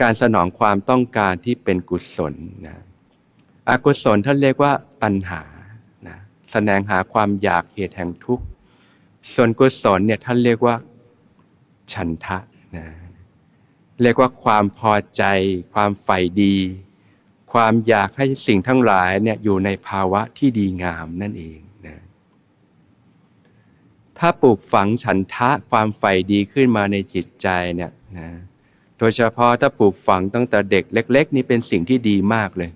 [0.01, 2.33] การสนองความต้องการที่เป็นกุศล
[2.67, 2.77] นะ
[3.69, 4.71] อกุศลท่านเรียกว่า
[5.03, 5.41] ตัณหา
[6.07, 6.17] นะ
[6.51, 8.45] แสดงหาความอยากเหตุแห่งทุกข์
[9.33, 10.75] ส่วนกุศลเนี่ยท่านเรียกว่า
[11.93, 12.37] ฉันทะ
[12.75, 12.85] นะ
[14.01, 15.23] เรียกว่าความพอใจ
[15.73, 16.55] ความใฝ่ดี
[17.53, 21.97] ความอยากให้สิ่งทั้งหลายเนี่ยอยู่ในภาวะที่ดีงามนั่นเองนะ
[24.17, 28.29] ถ้าปลูกฝังฉันทะความใฝ่ดีขึ้นมาในจิตใจเนี่ยนะ
[28.97, 32.71] โดยเฉพาะถ้าปลูกฝังตั้งแต่เด็กเล็ก ๆ นี่เป็นสิ่งที่ดีมากเลย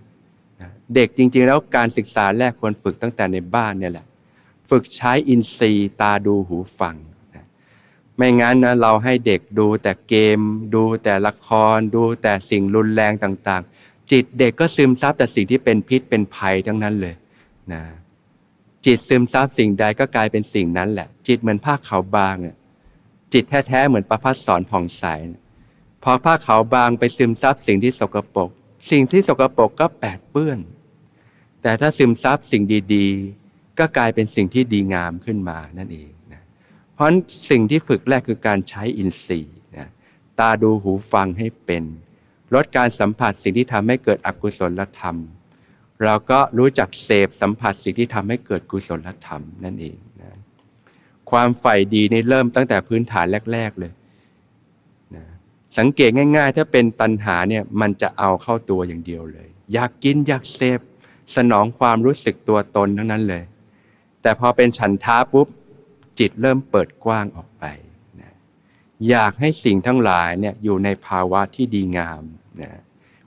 [0.61, 4.05] นะเด็กจริง ๆ แล้วการศึกษาแรกควรฝึกตั้งแต่ในบ้านเนี่ยแหละ
[4.69, 6.95] ฝึกใช้อินทรีย์ตาดูหูฟัง
[7.35, 7.45] นะ
[8.15, 10.39] ไม่งั้นนะเราให้เด็กดูแต่เกม
[10.75, 17.15] ดูแต่ละคร ดูแต่สิ่งรุนแรงต่างๆ จิตเด็กก็ซึมซับแต่สิ่งที่เป็นพิษเป็นภัยทั้งนั้นเลย
[17.73, 17.83] นะ
[18.85, 22.55] จิตซึมซับสิ่งใดก็กลายเป็นสิ่งนั้นแหละ จิตเหมือนผ้าขาวบางอะ
[23.33, 25.03] จิตแท้ๆเหมือนประพัดสอนผ่องใส
[26.03, 28.49] พอผ้าขาวบางไปซึมซับสิ่งที่สกปรก
[28.91, 30.59] สิ่งที่สกปรกก็แปดเปื้อน
[31.61, 36.41] แต่ถ้าซึมซับสิ่งดีๆ ก็กลายเป็นสิ่งที่ดีงามขึ้นมานั่นเองนะ
[36.93, 37.07] เพราะ
[37.49, 39.87] สิ่งที่ฝึกแรกคือการใช้อินทรีย์นะ
[40.39, 41.83] ตาดูหูฟังให้เป็น
[42.53, 45.15] ลดการสัมผัสสิ่งที่ทำให้เกิดอกุศลธรรม
[46.03, 50.31] เราก็รู้จักเสพสัมผัสสิ่งที่ทำให้เกิดกุศลธรรมนั่นเองนะ
[51.31, 53.91] ความใฝ่ดีในเริ่มตั้งแต่พื้นฐานแรก ๆเลย
[55.15, 55.23] นะ
[55.77, 60.79] สังเกตง่าย ๆ ถ้าเป็นตัณหาเนี่ยมันจะเอาเข้าตัวอย่างเดียวเลย อยากกินอยากเสพ
[61.36, 63.43] สนองความรู้สึกตัวตนทั้งนั้นเลย
[64.21, 65.47] แต่พอเป็นฉันท้าปุ๊บ
[66.19, 67.63] จิตเริ่มเปิดกว้างออกไป
[69.10, 72.21] อยากให้สิ่งทั้งหลายเนี่ยอยู่ในภาวะที่ดีงาม
[72.62, 72.71] นะ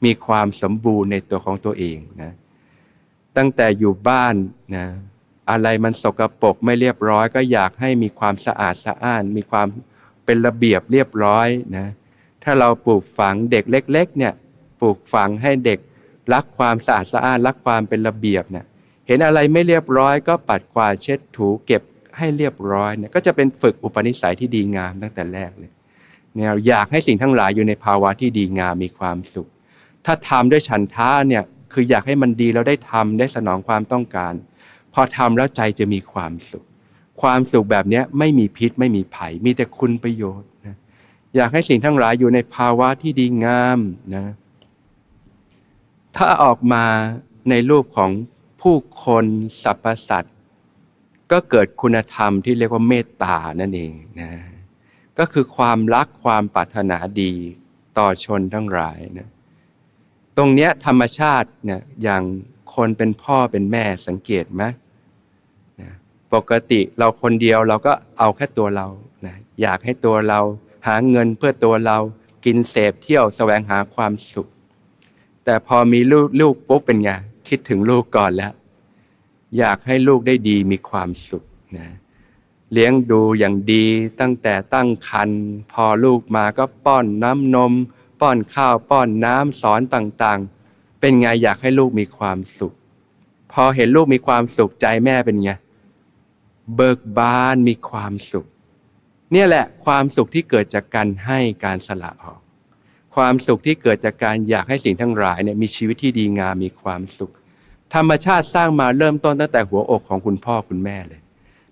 [0.04, 2.32] มีความสมบูรณ์ในตัวของตัวเองนะ
[3.36, 4.34] ตั้งแต่อยู่บ้าน
[4.76, 4.86] นะ
[5.50, 9.66] อะไรมันสกรปรกไม่เรียบร้อย ก็อยากให้มีความสะอาดสะอ้าน มีความ
[10.24, 11.86] เป็นระเบียบเรียบร้อยนะ
[12.42, 14.32] ถ้าเราปลูกฝังเด็กเล็ก ๆ เนี่ย
[14.80, 15.78] ปลูกฝังให้เด็ก
[16.32, 18.66] รักความสะอาดสะอ้านรักความเป็นระเบียบเนี่ย
[19.06, 21.82] เห็นอะไรไม่เรียบร้อยก็ปัดกวาดเช็ดถูเก็บ
[22.18, 25.70] ให้เรียบร้อยเนี่ยก็จะเป็นฝึกอุปนิสัยที่ดีงามตั้งแต่แรกเลย
[26.34, 29.48] เนี่ยอยากให้สิ่งทั้งหลายอยู่ในภาวะที่ดีงามมีความสุข
[30.06, 31.42] ถ้าทำด้วยฉันท้าเนี่ย
[31.72, 34.32] คืออยากให้มันดีแล้วได้ทำได้สนองความต้องการ
[34.94, 36.64] พอทำแล้วใจจะมีความสุข
[37.22, 40.76] ความสุขแบบนี้ไม่มีพิษไม่มีภัยมีแต่คุณประโยชน์นะ
[41.36, 43.78] อยากให้สิ่งทั้งหลายอยู่ในภาวะที่ดีงาม
[44.14, 44.24] นะ
[46.16, 46.84] ถ้าออกมา
[47.50, 48.10] ในรูปของ
[48.60, 49.24] ผู้คน
[49.62, 50.34] สรรพสัตว์
[51.32, 54.30] ก็เกิดคุณธรรมที่เรียกว่าเมตตานั่นเองนะ
[55.18, 57.32] ก็คือความรักความปรารถนาดี
[57.98, 59.28] ต่อชนทั้งหลายนะ
[60.36, 62.22] ตรงเนี้ยธรรมชาติเนี่ยอย่าง
[62.74, 64.62] คนเป็นพ่อเป็นแม่สังเกตไหม
[65.80, 65.90] นะ
[66.34, 68.86] ปกติเราคนเดียวเราก็เอาแค่ตัวเรา
[69.26, 70.40] นะอยากให้ตัวเรา
[70.86, 71.98] หาเงินเพื่อตัวเรา
[72.44, 74.48] กินเสพเที่ยวแสวงหาความสุข
[75.44, 77.10] แต่พอมีลูกลูกปุ๊บเป็นไง
[77.48, 78.52] คิดถึงลูกก่อนแล้ว
[79.58, 81.44] อยากให้ลูกได้ดีมีความสุข
[81.76, 81.88] นะ
[82.72, 83.84] เลี้ยงดูอย่างดี
[84.20, 87.72] ตั้งแต่ตั้งครรภ์พอลูกมาก็ป้อนน้ำนม
[88.20, 92.72] ป้อนข้าวป้อนน้ำสอนต่างๆ เป็นไงอยากให้ลูกมีความสุข
[93.52, 95.50] พอเห็นลูกมีความสุขใจแม่เป็นไง
[96.76, 98.46] เบิกบานมีความสุข
[99.32, 102.40] เนี่ยแหละความสุขที่เกิดจากการให้การสละออก
[103.14, 107.32] ความสุขที่เกิดจากการอยากให้สิ่งทั้งหลายเนี่ยมีชีวิตที่ดีงามมีความสุข
[107.94, 111.20] ธรรมชาติสร้างมาเริ่มต้นตั้งแต่หัวอกของคุณพ่อคุณแม่เลย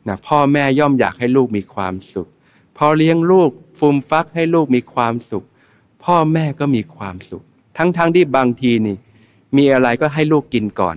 [0.09, 2.29] นะพ่อแม่ย่อมอยากให้ลูกมีความสุข
[2.77, 5.45] พอเลี้ยงลูกฟูมฟักให้ลูกมีความสุข
[6.05, 7.43] พ่อแม่ก็มีความสุข
[7.77, 8.97] ทั้งๆทที่บางทีนี่
[9.57, 10.97] มีอะไรก็ให้ลูกกินก่อน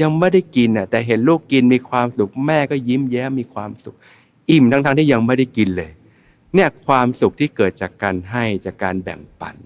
[0.00, 3.94] ยังไม่ได้กินน่ะแต่เห็นลูกกินมีความสุข แม่ก็ยิ้มแย้มมีความสุข
[4.50, 5.90] อิ่มทั้งๆทที่ยังไม่ได้กินเลย
[6.54, 9.56] เนี่ยความสุขที่เกิดจากการให้จากการแบ่งปัน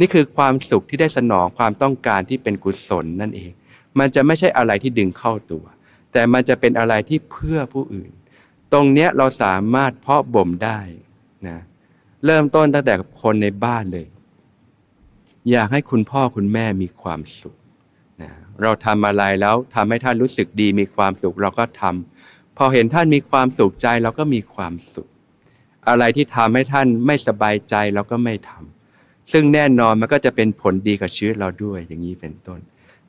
[0.00, 3.50] นี่คือความสุขที่ได้สนองความต้องการที่เป็นกุศลนั่นเอง
[3.98, 5.64] มันจะไม่ใช่อะไรที่ดึงเข้าตัว
[6.12, 8.10] แต่มันจะเป็นอะไรที่เพื่อผู้อื่น
[8.72, 10.78] ตรงเนี้ยเราสามารถเพาะบ่มได้
[11.48, 11.58] นะ
[12.24, 14.06] เริ่มต้นตั้งแต่กับคนในบ้านเลย
[15.50, 17.56] อยากให้คุณพ่อคุณแม่มีความสุข
[18.22, 18.30] นะ
[18.62, 25.08] เราทำอะไรแล้วทำให้ท่านรู้สึกดีมีความสุขเราก็ทำพอเห็นท่านมีความสุขใจเราก็มีความสุข
[25.88, 32.60] อะไรที่ทำให้ท่านไม่สบายใจเราก็ไม่ทำซึ่งแน่นอนมันก็จะเป็นผลดีกับชีวิตเราด้วยอย่างนี้เป็นต้น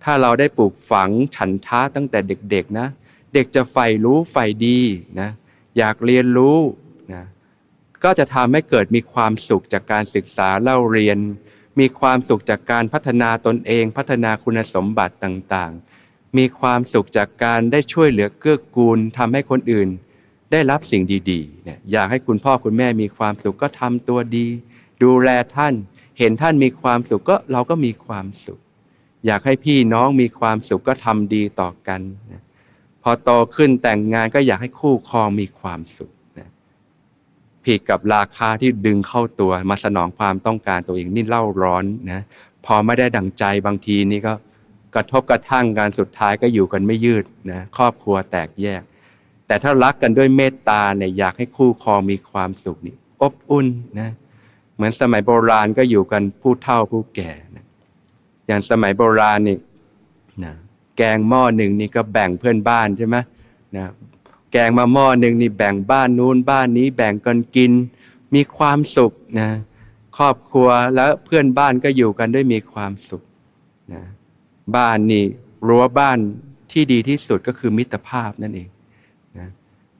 [0.03, 2.87] ถ้าเราได้ปลูกฝังฉันท้าตั้งแต่เด็กๆนะ
[3.33, 4.79] เด็กจะใฝ่รู้ใฝ่ดี
[5.19, 5.29] นะ
[5.77, 6.57] อยากเรียนรู้
[7.13, 7.23] นะ
[8.03, 11.17] ก็จะทำให้เกิดมีความสุขจากการศึกษาเล่าเรียน
[11.79, 19.89] มีความสุขจากการพัฒนาตนเอง พัฒนาคุณสมบัติต่างๆ มีความสุขจากการได้ช่วยเหลือเกื้อกูลทำให้คนอื่น
[20.51, 24.47] ได้รับสิ่งดีๆเนี่ยอยากให้คุณพ่อคุณแม่มีความสุขก็ทำตัวดี
[25.03, 25.73] ดูแลท่าน
[26.19, 28.59] เห็นท่านมีความสุขก็เราก็มีความสุข
[29.25, 32.01] อยากให้พี่น้องมีความสุขก็ทำดีต่อกัน
[32.31, 32.41] นะ
[33.03, 36.49] พอโตขึ้นแต่งงานก็อยากให้คู่ครองมีความสุขนะ
[37.65, 42.21] ผิดกับราคาที่ดึงเข้าตัวมาสนองความต้องการตัวเองนี่เล่าร้อนนะ
[42.65, 44.33] พอไม่ได้ดังใจบางทีนี่ก็
[44.95, 48.81] กระทบกระทั่งการสุดท้ายก็อยู่กันไม่ยืดนะครอบครัวแตกแยก
[49.47, 53.67] แต่ถ้ารักกันด้วยเมตตาเนี่ยอยากให้คู่ครองมีความสุขนี่อบอุ่น
[53.99, 54.09] นะ
[54.75, 57.31] เหมือนสมัยโบราณก็อยู่กันผู้เฒ่าผู้แก่
[58.49, 59.57] อย่างสมัยโบราณนี่
[60.43, 60.53] นะ
[60.97, 63.15] แกงหม้อหนึ่งนี่ก็แบ่งเพื่อนบ้านใช่ไหม
[63.77, 63.85] นะ
[64.51, 67.71] แกงมาหม้อหนึ่งนี่แบ่งบ้านนู้นบ้านนี้แบ่งกันกิน
[68.33, 69.49] มีความสุขนะ
[70.17, 73.23] ครอบครัวแล้วเพื่อนบ้านก็อยู่กันด้วยมีความสุข
[73.93, 74.03] นะ
[74.75, 75.23] บ้านนี่
[75.67, 76.17] รั้วบ้าน
[76.71, 78.69] ที่ดีที่สุดก็คือมิตรภาพนั่นเอง
[79.37, 79.47] นะ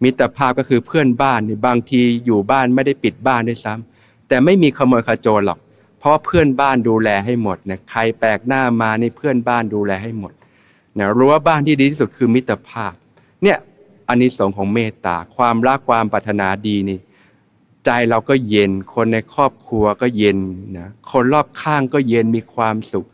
[0.04, 5.60] มิตรภาพก็คือเพื่อนบ้านนี่บางทีอยู่บ้านไม่ได้ปิดบ้านด้วยซ้ำแต่ไม่มีขโมยขโจรหรอก
[6.00, 10.34] เพราะว่าเพื่อนบ้านดูแลให้หมดนะใครแปลกหน้ามาในเพื่อนบ้านดูแลให้หมด
[10.98, 12.94] นะรู้ว่าบ้านที่ดีที่สุดคือมิตรภาพ
[13.44, 13.58] เนี่ย
[14.10, 17.00] อันนี้สงของเมตตาความรักความปรารถนาดีนี่
[17.86, 20.38] ใจเราก็เย็น คนในครอบครัวก็เย็น
[20.78, 23.06] นะคนรอบข้างก็เย็นมีความสุข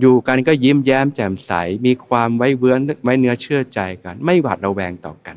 [0.00, 1.52] อยู่กันก็ยิ้มแย้มแจ่มใส
[1.86, 5.36] มีความไว้เวื้อนไว้เนื้อเชื่อใจกัน ไม่หวาดระแวงต่อกัน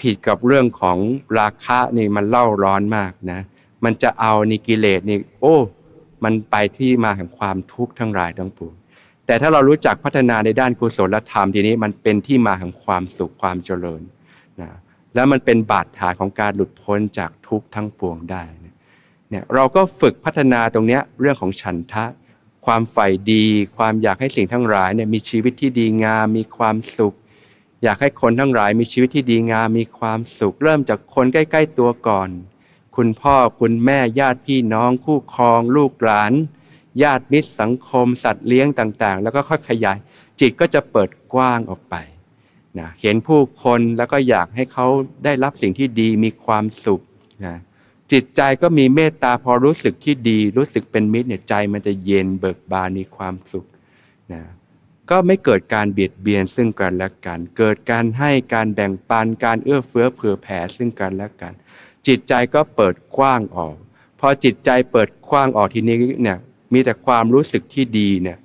[0.00, 0.98] ผิดกับเรื่องของ
[1.38, 3.40] ราคะนี่มันเล่าร้อนมากนะ
[3.84, 5.56] มันจะเอานิกิเลสนี่โอ้
[6.24, 8.74] มันไปที่มาแห่งความทุกข์ทั้งหลายทั้งปวง
[9.26, 14.02] แต่ถ้าเรารู้จักพัฒนาในด้านกุศลธรรมทีนี้มันเป็นที่มาของความสุขความเจริญ
[14.60, 14.70] นะ
[15.14, 22.04] แล้วมันเป็นบาดฐานของการหลุดพ้นจากทุกข์ทั้งปวงได้เนี่ยเราก็ฝึกพัฒนาตรงนี้เรื่องของฉันทะ
[22.66, 23.44] ความใฝ่ดี
[23.76, 27.14] ความอยากให้สิ่งทั้งหลายเนี่ยมีชีวิตที่ดีงามมีความสุข
[27.82, 32.28] อยากให้คนทั้งหลายมีชีวิตที่ดีงามมีความสุข เริ่มจากคนใกล้ ๆ ตัวก่อน
[33.02, 36.32] คุณพ่อคุณแม่ญาติพี่น้องคู่ครอง ลูกหลาน
[37.02, 39.96] ญาติมิตรสังคม สัตว์เลี้ยงต่างๆ แล้วก็ค่อยขยาย
[40.40, 41.94] จิตก็จะเปิดกว้างออกไป
[42.78, 44.86] นะเห็นผู้คนแล้วก็อยากให้เขา
[45.24, 47.00] ได้รับสิ่งที่ดีมีความสุข
[47.44, 47.56] นะ
[48.12, 53.66] จิตใจก็มีเมตตาพอรู้สึกที่ดี รู้สึกเป็นมิตรเนี่ยใจมันจะเย็นเบิกบานมีความสุข
[54.32, 54.42] นะ
[55.10, 61.52] ก็ไม่เกิดการเบียดเบียนซึ่งกันและกัน เกิดการให้การแบ่งปันการเอื้อเฟื้อเผื่อแผ่ซึ่งกันและกัน
[62.06, 63.76] จิตใจก็เปิดกว้างออก
[64.20, 66.38] พอจิตใจเปิดกว้างออกทีนี้เนี่ย
[66.72, 68.38] มีแต่ความรู้สึกที่ดีเนี่ย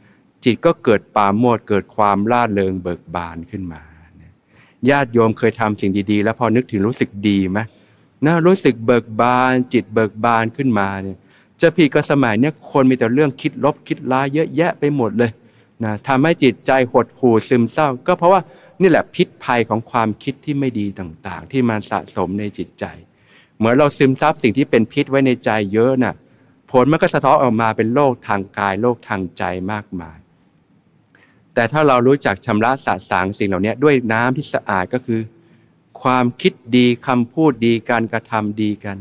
[0.43, 3.82] จิตก็เกิดปาโมดเกิดความร่าเริงเบิกบานขึ้นมา
[4.89, 7.60] ญาติโยมเคยทำสิ่งดีๆ แล้วพอนึกถึงรู้สึกดีไหม
[8.26, 11.17] นะรู้สึกเบิกบาน จิตเบิกบานขึ้นมาเนี่ย
[11.62, 15.32] จะผิดกับสมัยเนี้ยคนมีแต่เรื่องคิดลบคิดร้ายเยอะแยะไปหมดเลย
[15.86, 18.41] นะทำให้จิตใจหดหู่ซึมเศร้า ก็เพราะว่า
[18.82, 22.86] นี่แหละพิษภัยของความคิดที่ไม่ดีต่างๆ ที่มันสะสมในจิตใจ
[23.58, 26.15] เหมือนเราซึมซับสิ่งที่เป็นพิษไว้ในใจเยอะนะ่ะ
[26.72, 30.17] ผลมันก็สะท้อนออกมาเป็นโรคทางกายโรคทางใจมากมาย
[31.54, 35.22] แต่ถ้าเรารู้จักชำระสะสางสิ่งเหล่านี้ด้วยน้ำที่สะอาดก็คือ
[36.04, 38.98] ความคิดดีคำพูดดีการกระทำดีกัน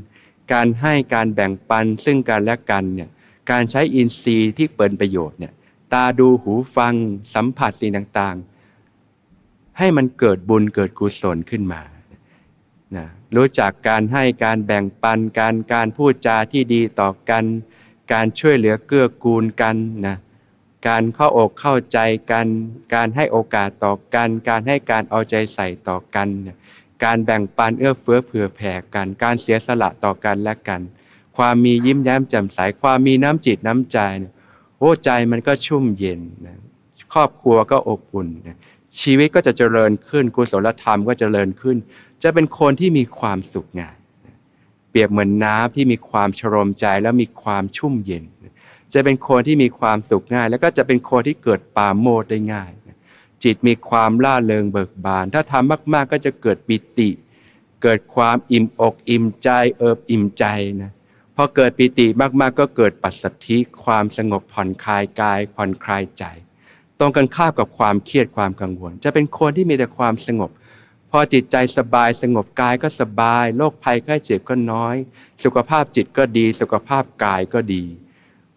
[0.53, 3.09] การให้การแบ่งปันซึ่งกันและกันเนี่ย
[3.51, 5.53] การใช้อินทรีย์ที่เปิดประโยชน์เนี่ย
[5.93, 6.95] ตาดูหูฟัง
[7.35, 11.83] สัมผัสสิ่งต่างๆ ให้มันเกิดบุญเกิดกุศลขึ้นมา
[12.97, 17.45] นะรู้จักการให้การแบ่งปันการการพูดจาที่ดีต่อกัน
[18.13, 19.77] การช่วยเหลือเกื้อกูลกัน
[20.07, 20.17] นะ
[20.89, 21.99] การเข้าอกเข้าใจ
[22.31, 22.47] กัน
[22.95, 26.29] การให้โอกาสต่อกัน การให้การเอาใจใส่ต่อกัน
[27.05, 30.81] การแบ่งปันเอื้อเฟื้อเผื่อแผ่กัน การเสียสละต่อกันและกัน
[31.37, 33.99] ความมียิ้มแย้มแจ่มใสความมีน้ำจิตน้ำใจ
[34.83, 36.57] โอ้ใจมันก็ชุ่มเย็นนะ
[37.13, 38.57] ครอบครัวก็อบอุ่นนะ
[39.01, 41.77] ชีวิตก็จะเจริญขึ้นกุศลธรรมก็เจริญขึ้น
[42.23, 43.97] จะเป็นคนที่มีความสุขง่าย
[44.91, 48.25] เปรียบเหมือนน้ำที่มีความชโลมใจแล้วมีความชุ่มเย็น
[48.95, 52.71] จะเป็นคนที่มีความสุขง่าย แล้วก็จะเป็นคนที่เกิดปาโมดได้ง่าย
[53.43, 57.11] จิตมีความล่าเริงเบิกบาน ถ้าทำมากๆก็จะเกิดปิติ
[57.83, 60.45] เกิดความอิ่มอกอิ่มใจเอิบอิ่มใจ
[60.83, 60.93] นะ
[61.37, 62.07] พอเกิดปิติ
[62.41, 66.25] มากๆ ก็เกิดปัสสัทธิความสงบผ่อนคลายกาย ผ่อนคลายใจ
[66.99, 70.51] ตรงกันข้ามกับความเครียดความกังวล จะเป็นคนที่มีแต่ความสงบ
[71.11, 74.97] พอจิตใจสบายสงบกายก็สบายโรคภัยไข้เจ็บก็น้อย
[75.45, 77.85] สุขภาพจิตก็ดี สุขภาพกายก็ดี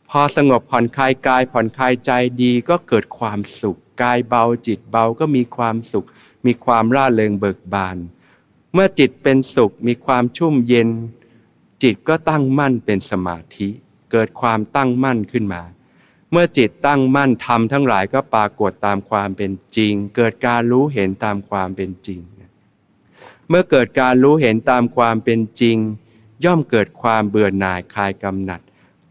[0.10, 2.12] พอสงบผ่อนคลายกาย ผ่อนคลายใจ
[2.42, 6.06] ดีก็เกิดความสุขกายเบาจิตเบาก็มีความสุข
[6.46, 7.98] มีความร่าเริงเบิกบาน
[8.74, 10.90] เมื่อจิตเป็นสุขมีความชุ่มเย็น
[11.86, 13.70] จิตก็ตั้งมั่นเป็นสมาธิ
[14.12, 15.64] เกิดความตั้งมั่นขึ้นมา
[16.32, 22.20] เมื่อจิตตั้งมั่นทำทั้งหลายก็ปรากฏตามความเป็นจริง เกิดการรู้เห็นตามความเป็นจริง
[23.50, 25.78] เมื่อเกิดการรู้เห็นตามความเป็นจริง
[26.46, 28.62] ย่อมเกิดความเบื่อหน่ายคลายกำหนัด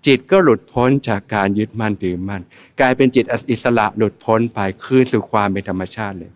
[0.06, 2.42] จิตก็หลุดพ้นจากการยึดมั่นถือมั่น
[2.80, 6.32] กลายเป็นจิตอิสระหลุดพ้นไปคืนสู่ความเป็นธรรมชาติเลย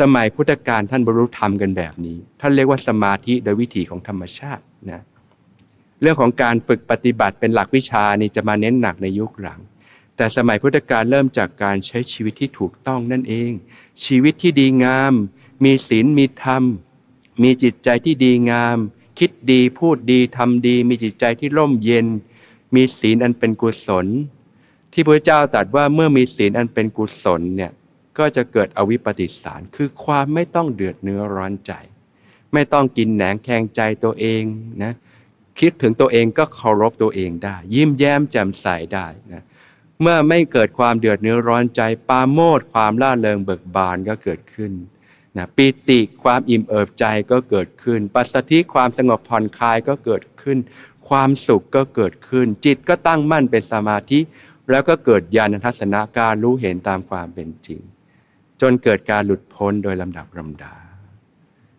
[0.00, 5.02] สมัยพุทธกาลท่านบรรลุธรรมกันแบบนี้ ท่านเรียกว่าสมาธิโดยวิถีของธรรมชาตินะ
[6.02, 9.60] เรื่องของการฝึกปฏิบัติเป็นหลักวิชานี่จะมาเน้นหนักในยุคหลัง
[10.16, 13.50] แต่สมัยพุทธกาลเริ่มจากการใช้ชีวิตที่ถูกต้องนั่นเอง
[14.04, 15.12] ชีวิตที่ดีงาม
[15.64, 16.62] มีศีลมีธรรม
[17.42, 18.76] มีจิตใจที่ดีงาม
[19.18, 22.06] คิดดีพูดดีทำดี มีจิตใจที่ร่มเย็น
[22.74, 24.06] มีศีลอันเป็นกุศล
[24.92, 27.72] ที่พระเจ้าตรัสว่าเมื่อมีศีลอันเป็นกุศลเนี่ย
[28.18, 31.72] ก็จะเกิดอวิปปิสาร คือความไม่ต้องเดือดเนื้อร้อนใจ
[32.52, 34.42] ไม่ต้องกินแหนงแคงใจตัวเอง
[34.82, 34.92] นะ
[35.60, 39.44] คิดถึงตัวเองก็เคารพตัวเองได้ ยิ้มแย้มแจ่มใสได้นะ
[40.00, 44.72] เมื่อไม่เกิดความเดือดเนื้อร้อนใจปาโมดความล่าเริงเบิกบานก็เกิดขึ้น
[45.36, 50.58] นะปิติความอิ่มเอิบใจก็เกิดขึ้น ปัสสธิความสงบผ่อนคลายก็เกิดขึ้น
[51.08, 54.20] ความสุขก็เกิดขึ้น จิตก็ตั้งมั่นเป็นสมาธิ
[54.70, 57.80] แล้วก็เกิดญาณทัศนะการรู้เห็นตามความเป็นจริง
[58.60, 60.74] จนเกิดการหลุดพ้นโดยลำดับลำดา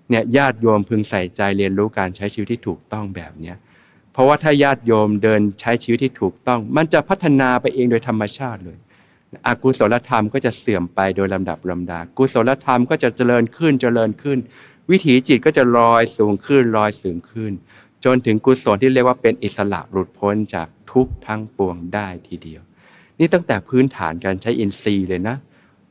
[0.09, 3.57] เนี่ยญาติโยมพึงใส่ใจเรียนรู้การใช้ชีวิตที่ถูกต้องแบบเนี้ย
[4.13, 8.77] เพราะว่าถ้าญาติโยมเดินใช้ชีวิตที่ถูกต้อง มันจะพัฒนาไปเองโดยธรรมชาติเลย
[9.47, 14.37] อกุศลธรรมก็จะเสื่อมไปโดยลำดับลำดา กุศลธรรมก็จะเจริญขึ้นเจริญขึ้น
[14.89, 17.51] วิถีจิตก็จะลอยสูงขึ้นลอยสูงขึ้น
[18.05, 22.61] จนถึงกุศลที่เรียกว่าเป็นอิสระหลุดพ้นจากทุกทั้งปวงได้ทีเดียว
[23.19, 25.37] นี่ตั้งแต่พื้นฐานการใช้อินทรีย์เลยนะ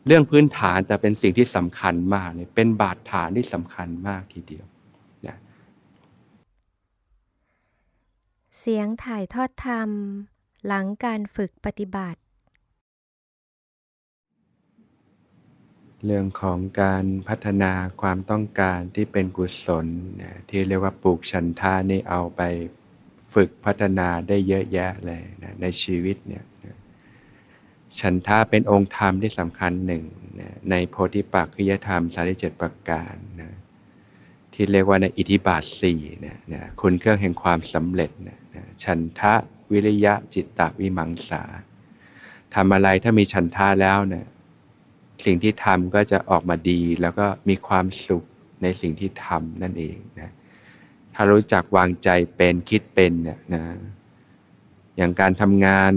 [0.07, 4.65] เรื่องพื้นฐานแต่เป็นสิ่งที่สำคัญมากเลยเป็นบาดฐานที่สำคัญมากทีเดียว
[5.27, 5.37] นะ
[8.65, 9.91] เสียงถ่ายทอดธรรม
[10.67, 12.21] หลังการฝึกปฏิบัติ
[16.05, 19.87] เรื่องของการพัฒนาความต้องการที่เป็นกุศล
[20.49, 22.43] ที่เรียกว่าปลูกฉันทานี่เอาไป
[23.35, 26.45] ฝึกพัฒนาได้เยอะแยะเลยนะในชีวิตเนี่ย
[28.01, 30.03] ฉันทาเป็นองค์ธรรมที่สำคัญหนึ่ง
[30.41, 33.51] นะในโพธิปักขิยธรรมสาริเจ็ดประการนะ
[34.53, 38.39] ที่เรียกว่าในอิทธิบาทสี่นะนะคุณเครื่องแห่งความสำเร็จนะ
[38.85, 39.35] ฉันทะ
[39.73, 41.43] วิริยะจิตตวิมังสา
[42.55, 44.27] ทำอะไรถ้ามีฉันทาแล้วเนะี่ย
[45.25, 48.25] สิ่งที่ทำก็จะออกมาดีแล้วก็มีความสุข
[48.63, 50.31] ในสิ่งที่ทำนั่นเองนะ
[51.15, 53.63] ถ้ารู้จักวางใจเป็นคิดเป็นเนี่ยนะ
[54.97, 55.93] อย่างการทำงาน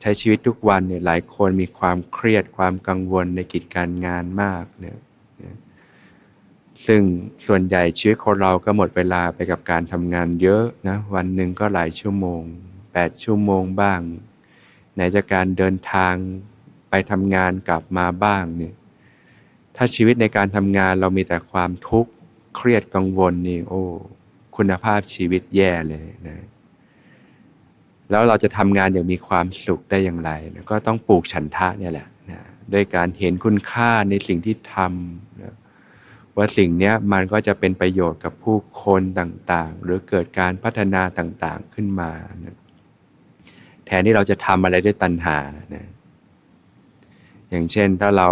[0.00, 4.96] ใช้ชีวิตทุกวันเนี่ยหลายคนมีความเครียดความกังวลในกิจการงานมากเนี่ย
[6.86, 7.02] ซึ่ง
[7.46, 12.42] ส่วนใหญ่ชีวิตของเราก็หมดเวลาไปกับการทำงานเยอะนะวันหนึ่งก็หลายชั่วโมง
[12.84, 14.00] 8 ชั่วโมงบ้าง
[14.94, 16.14] ไหนจะการเดินทาง
[16.90, 18.74] ไปทำงานกลับมาบ้างเนี่ย
[19.76, 22.10] ถ้าชีวิตในการทำงานเรามีแต่ความทุกข์
[22.56, 23.82] เครียดกังวลนี่โอ้
[24.56, 26.36] คุณภาพชีวิตแย่เลยนะ
[28.10, 32.40] แล้วเราจะทำงานอย่างมีความสุขได้อย่างไรนะก็ต้องปลูกฉันทะเนี่ยแหละนะ
[32.72, 35.54] ด้วยการเห็นคุณค่าในสิ่งที่ทำนะ
[36.36, 42.10] ว่าสิ่งนี้มันก็จะเป็นประโยชน์กับผู้คนต่างๆ หรือเกิดการพัฒนาต่างๆขึ้นมา
[42.44, 42.56] นะ
[43.86, 45.38] แทนที่เราจะทำอะไรด้วยตัณหา
[45.74, 45.86] นะ
[47.50, 48.28] อย่างเช่นถ้าเรา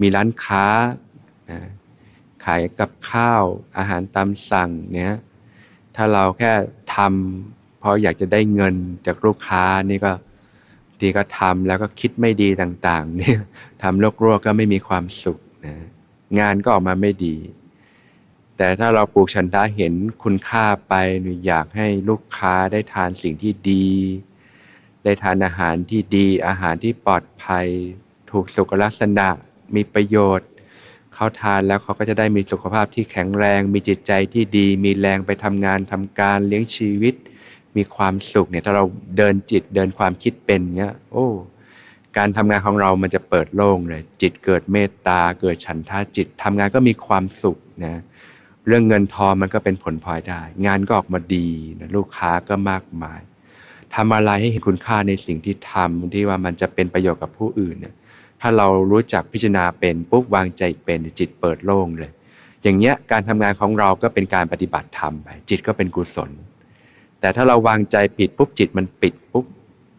[0.00, 0.66] มีร้านค้า
[1.50, 1.60] นะ
[2.44, 3.42] ขายกับข้าว
[3.76, 5.16] อาหารตามสั่งเนี่ย
[5.96, 6.52] ถ้าเราแค่
[6.96, 8.74] ทำเพราะอยากจะได้เงิน
[9.06, 10.12] จากลูกค้านี่ก็
[10.98, 13.38] ทีก็ทำแล้วก็คิดไม่ดีต่างๆเนี่ย
[13.82, 15.76] ทำลกรั่วก็ไม่มีความสุขนะ
[16.40, 17.36] งานก็ออกมาไม่ดี
[18.56, 20.94] แต่ถ้าเราปลูกชันทะเห็นคุณค่าไป
[21.46, 23.88] อยากให้ลูกค้าได้ทานสิ่งที่ดี
[25.04, 27.66] ได้ทานอาหารที่ดีอาหารที่ปลอดภัย
[28.30, 29.28] ถูกสุขลักษณะ
[29.74, 30.48] มีประโยชน์
[31.14, 37.14] เขาทานแล้วเขาก็จะได้มีสุขภาพที่แข็งแรง มีจิตใจที่ดี มีแรงไปทำงานทำการเลี้ยงชีวิต
[37.76, 38.84] มีความสุขเนี่ยถ้าเรา
[39.16, 41.26] เดินจิตเดินความคิดเป็นเงี้ย โอ้
[42.16, 47.96] การทำงานของเรามันจะเปิดโล่งเลย จิตเกิดเมตตา เกิดฉันทาจิตทำงานก็มีความสุขนะ
[48.66, 51.48] เรื่องเงินทองมันก็เป็นผลพลอยได้ งานก็ออกมาดี
[51.80, 53.20] นะลูกค้าก็มากมาย
[53.94, 57.94] ทำอะไรให้เห็นคุณค่าในสิ่งที่ทำที่ว่ามันจะเป็นประโยชน์กับผู้อื่นเนี่ย
[58.40, 62.12] ถ้าเรารู้จักพิจารณาเป็นปุ๊บวางใจเป็นจิตเปิดโล่งเลย
[62.62, 66.30] อย่างเงี้ยการทำงานของเราก็เป็นการปฏิบัติธรรมไปจิตก็เป็นกุศล
[67.20, 69.46] แต่ถ้าเราวางใจผิดปุ๊บจิตมันปิดปุ๊บ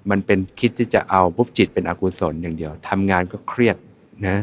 [0.10, 3.78] มันเป็นคิดที่จะเอาปุ๊บจิตเป็นอกุศลอย่างเดียวทำงานก็เครียด
[4.28, 4.38] นะ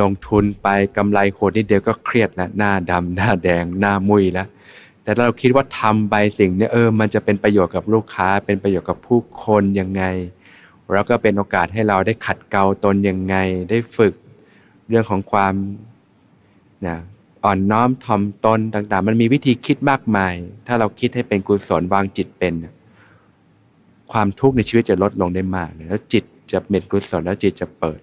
[0.00, 4.48] ลงทุนไปกำไรโคตรนิดเดียวก็เครียดแล้วหน้าดำหน้าแดง หน้ามุยแล้ว
[5.02, 10.04] แต่เราคิดว่าทำไปสิ่งนี้เออ มันจะเป็นประโยชน์กับลูกค้า เป็นประโยชน์กับผู้คนยังไง
[10.92, 13.36] แล้วก็เป็นโอกาสให้เราได้ขัดเกลาตนยังไง
[13.70, 14.14] ได้ฝึก
[14.88, 15.54] เรื่องของความ
[16.86, 16.96] นะ
[17.44, 20.34] อ่อนน้อมถ่อมตนต่างๆ มันมีวิธีคิดมากมาย
[20.66, 22.54] ถ้าเราคิดให้เป็นกุศลวางจิตเป็น
[24.12, 28.00] ความทุกข์ในชีวิตจะลดลงได้มาก แล้วจิตจะเป็นกุศลแล้วจิตจะเปิด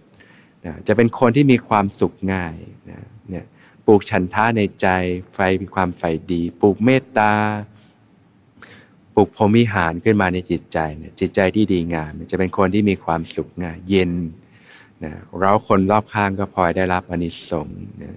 [0.66, 2.56] นะจะเป็นคนที่มีความสุขง่าย
[2.90, 3.46] นะเนี่ย
[3.86, 4.88] ปลูกฉันท่าในใจ
[5.34, 7.34] ไฟมีความใฝ่ดี ปลูกเมตตา
[9.16, 14.12] ปลุกพรมิหารขึ้นมาในจิตใจเนี่ยจิตใจที่ดีงามจะเป็นคนที่มีความสุขง่าย เย็น
[15.04, 18.14] นะเราคนรอบข้างก็พลอยได้รับอนิสงส์นะ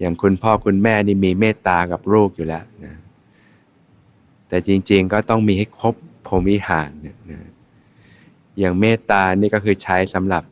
[0.00, 2.94] อย่างคุณพ่อคุณแม่นี่มีเมตตากับลูกอยู่แล้วนะ
[4.48, 5.94] แต่จริงๆก็ต้องมีให้ครบ
[6.26, 7.50] พรมิหารเนี่ยนะ
[8.58, 10.42] อย่างเมตตานี่ก็คือใช้สำหรับ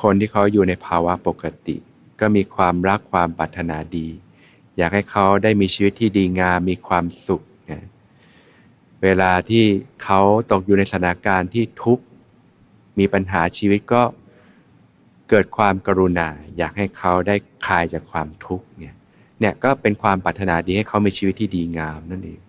[0.00, 1.76] คนที่เขาอยู่ในภาวะปกติ
[2.20, 4.08] ก็มีความรักความปรารถนาดี
[4.76, 7.86] อยากให้เขาได้มีชีวิตที่ดีงามมีความสุขนะ
[9.02, 9.64] เวลาที่
[10.04, 10.20] เขา
[10.52, 12.04] ตกอยู่ในสถานการณ์ที่ทุกข์
[12.98, 14.02] มีปัญหาชีวิตก็
[15.30, 17.36] เกิดความกรุณา อยากให้เขาได้
[17.66, 18.94] คลายจากความทุกข์เนี่ย
[19.40, 22.40] เนี่ยก็เป็นความปรารถนาดีให้เขามีชีวิตที่ดีงามนั่นเอง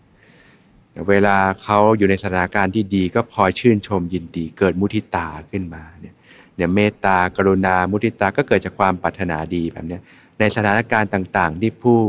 [1.09, 6.15] เวลาเขาอยู่ในสถานการณ์ที่ดีก็พลอยชื่นชมยินดี เกิดมุทิตาขึ้นมาเนี่ย
[6.55, 9.97] เนี่ยเมตตากรุณามุทิตาก็เกิดจากความปรารถนาดีแบบนี้
[10.39, 11.99] ในสถานการณ์ต่าง ๆ ที่ผู้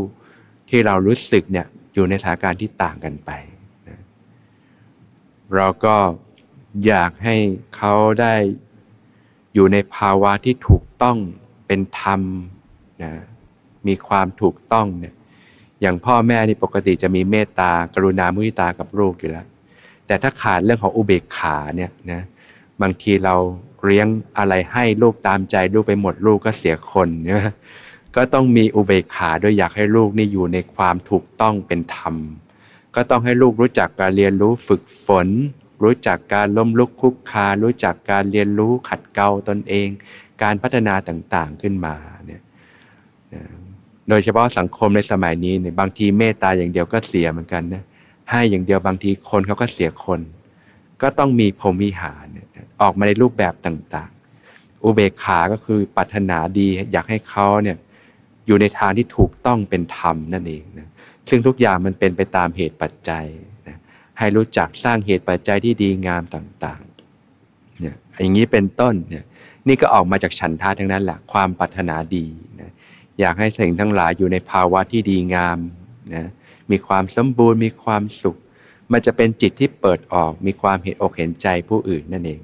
[0.69, 3.31] ที่เรารู้สึกเนี่ยอยู่ในสถานการณ์ที่ต่างกันไป
[5.55, 5.97] เราก็
[6.87, 7.37] อยากให้
[7.77, 8.35] เขาได้
[9.55, 11.19] อยู่ในภาวะที่ถูกต้อง
[11.67, 12.21] เป็นธรรม
[13.03, 13.13] นะ
[13.87, 15.15] มีความถูกต้องเนี่ย
[15.81, 19.47] อย่างพ่อแม่นี่ปกติจะมีเมตตากรุณามุทิตากับลูกอยู่แล้ว
[20.07, 22.23] แต่ถ้าขาดเรื่องของอุเบกขาเนี่ยนะ
[22.83, 23.35] บางทีเรา
[23.85, 24.07] เลี้ยง
[24.39, 27.41] อะไรให้ลูกตามใจลูกไปหมดลูกก็เสียคนใช่ไหม
[28.17, 32.15] ก็ต้องมีอุเบกขาโดยอยากให้ลูกนี่อยู่ในความถูกต้องเป็นธรรม
[32.95, 35.29] ก็ต้องให้ลูกรู้จักการเรียนรู้ฝึกฝน
[35.83, 39.89] รู้จักการล้มลุกคุกคา รู้จักการเรียนรู้ขัดเกลาตนเอง
[40.43, 41.95] การพัฒนาต่างๆขึ้นมา
[42.27, 42.43] เนี่ย
[44.09, 47.83] โดยเฉพาะสังคมในสมัยนี้เนี่ยบางทีเมตตาอย่างเดียวก็เสียเหมือนกันนะ
[48.31, 50.21] ให้อย่างเดียวบางทีคนเขาก็เสียคน
[51.03, 52.27] ก็ต้องมีพรหมิหาร
[52.83, 57.77] ออกมาในรูปแบบต่างๆ อุเบกขาก็คือปรารถนาดีอยากให้เขาเนี่ย
[58.47, 60.89] อยู่ในทางที่ถูกต้องเป็นธรรมนั่นเองนะ
[61.29, 63.25] ซึ่งทุกอย่างมันเป็นไปตามเหตุปัจจัย
[63.69, 63.77] นะ
[64.19, 69.25] ให้รู้จักสร้างเหตุปัจจัยที่ดีงามต่างๆเนี่ยอย่างนี้เป็นต้นเนี่ย
[69.69, 72.27] นี่ก็ออกมาจากฉันทาทั้งนั้นแหละความปรารถนาดี
[72.61, 72.71] นะ
[73.21, 75.59] อยากให้สิ่งทั้งหลายอยู่ในภาวะที่ดีงาม
[76.15, 76.29] นะ
[76.71, 78.37] มีความสมบูรณ์มีความสุข
[78.93, 82.41] มันจะเป็นจิตที่เปิดออกมีความเห็นอกเห็นใจผู้อื่นนั่นเอง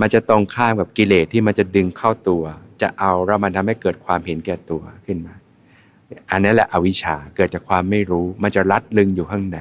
[0.00, 2.44] มันจะตรงข้ามกับกิเลสที่มันจะดึงเข้าตัว
[2.82, 5.34] จะเอาแล้วมันทำให้เกิดความเห็นแก่ตัวขึ้นมา
[6.30, 9.58] อันนั้แหละอวิชชาเกิดจากความไม่รู้ มันจะรัดลึงอยู่ข้างใน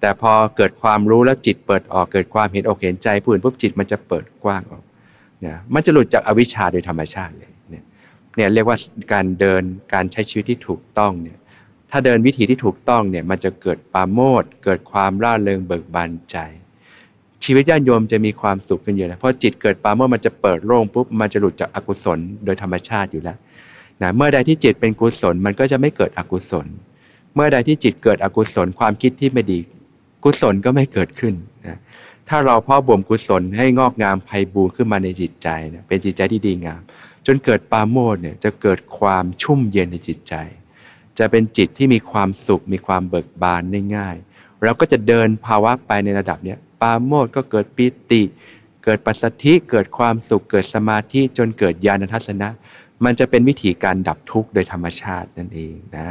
[0.00, 4.82] แต่พอเกิดความรู้แล้วจิตเปิดออกเกิดความเห็นอกเห็นใจผู้อื่นปุ๊บจิตมันจะเปิดกว้างออก
[5.44, 7.50] นี่ยมันจะหลุดจากอวิชชาโดยธรรมชาติเลย
[8.40, 8.78] เนี่ยเรียกว่า
[9.12, 9.62] การเดิน
[9.94, 11.38] การใช้ชีวิตที่ถูกต้องเนี่ย
[11.90, 16.36] ถ้าเดินวิธีที่ถูกต้องเนี่ยมันจะเกิดปาโมดเกิดความร่าเริงเบิกบานใจ
[17.44, 23.36] ชีวิตญาติโยมจะมีความสุขขึ้นเยอะนะเพราะจิตเกิดปาโมดมันจะเปิดโล่งปุ๊บมันจะหลุดจากอากุศลโดยธรรมชาติอยู่แล้ว
[24.02, 26.66] นะเมื่อใดที่จิตเป็นกุศลมันก็จะไม่เกิดอกุศล
[27.34, 29.58] เมื่อใดที่จิตเกิดอกุศลความคิดที่ไม่ดี
[30.24, 31.34] กุศลก็ไม่เกิดขึ้น
[31.66, 31.78] นะ
[32.28, 36.80] ถ้าเราพ่อบ่มกุศลให้งอกงามไพบูรขึ้นมาในจิตใจนะเป็นจิตใจที่ดีงาม
[37.34, 40.34] นเกิดปาโมดเนี่ยจะเกิดความชุ่มเย็นในจิตใจ
[41.18, 44.16] จะเป็นจิตที่มีความสุข มีความเบิกบานได้ง่าย
[44.62, 48.22] เราก็จะเดินภาวะไปในระดับเนี้ยปาโมดก็เกิดปิติ
[48.84, 52.48] เกิดปัสสธิเกิดความสุขเกิดสมาธิจนเกิดญาณทัศนะ
[53.04, 56.08] มันจะเป็นวิธีการดับทุกข์โดยธรรมชาตินั่นเองนะ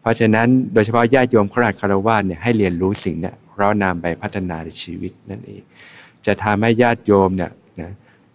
[0.00, 5.62] เพราะฉะนั้นโดยเฉพาะญาติโยมขราชคารวะเนี่ยให้เรียนรู้สิ่งเนี้ยเรานำไปพัฒนาในชีวิตนั่นเอง
[6.26, 7.50] จะทำให้ญาติโยมเนี่ย
[7.80, 7.90] นะ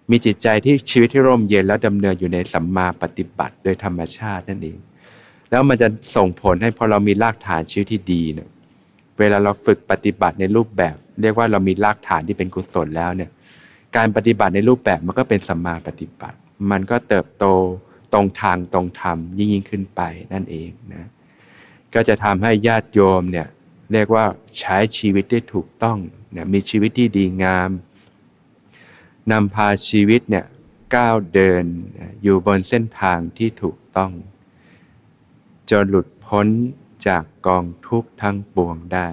[0.10, 4.78] มีจิตใจที่ชีวิตที่ร่มเย็นแล้วดำเนินอยู่ในสัมมาปฏิบัติโดยธรรมชาตินั่นเอง
[5.50, 8.50] แล้วมันจะส่งผลให้พอเรามีรากฐานชีวิตที่ดีเนี่ย
[9.20, 13.30] เวลาเราฝึกปฏิบัติในรูปแบบ เรียกว่าเรามีรากฐานที่เป็นกุศลแล้วเนี่ย
[13.96, 16.38] การปฏิบัติในรูปแบบมันก็เป็นสัมมาปฏิบัติ
[16.72, 17.46] มันก็เติบโต
[18.14, 20.02] ตรงทางตรงธรรมยิ่งยิ่งขึ้นไป
[20.34, 21.08] นั่นเองนะ
[21.94, 23.48] ก็จะทำให้ญาติโยมเนี่ย
[23.94, 24.26] เรียกว่า
[24.60, 25.98] ใช้ชีวิตได้ถูกต้อง
[26.32, 27.70] เนี่ยมีชีวิตที่ดีงาม
[29.32, 30.46] นำพาชีวิตเนี่ย
[30.96, 31.66] ก้าวเดิน
[32.24, 34.12] อยู่บนเส้นทางที่ถูกต้อง
[35.70, 36.48] จนหลุดพ้น
[37.08, 39.10] จากกองทุกข์ทั้งปวงได้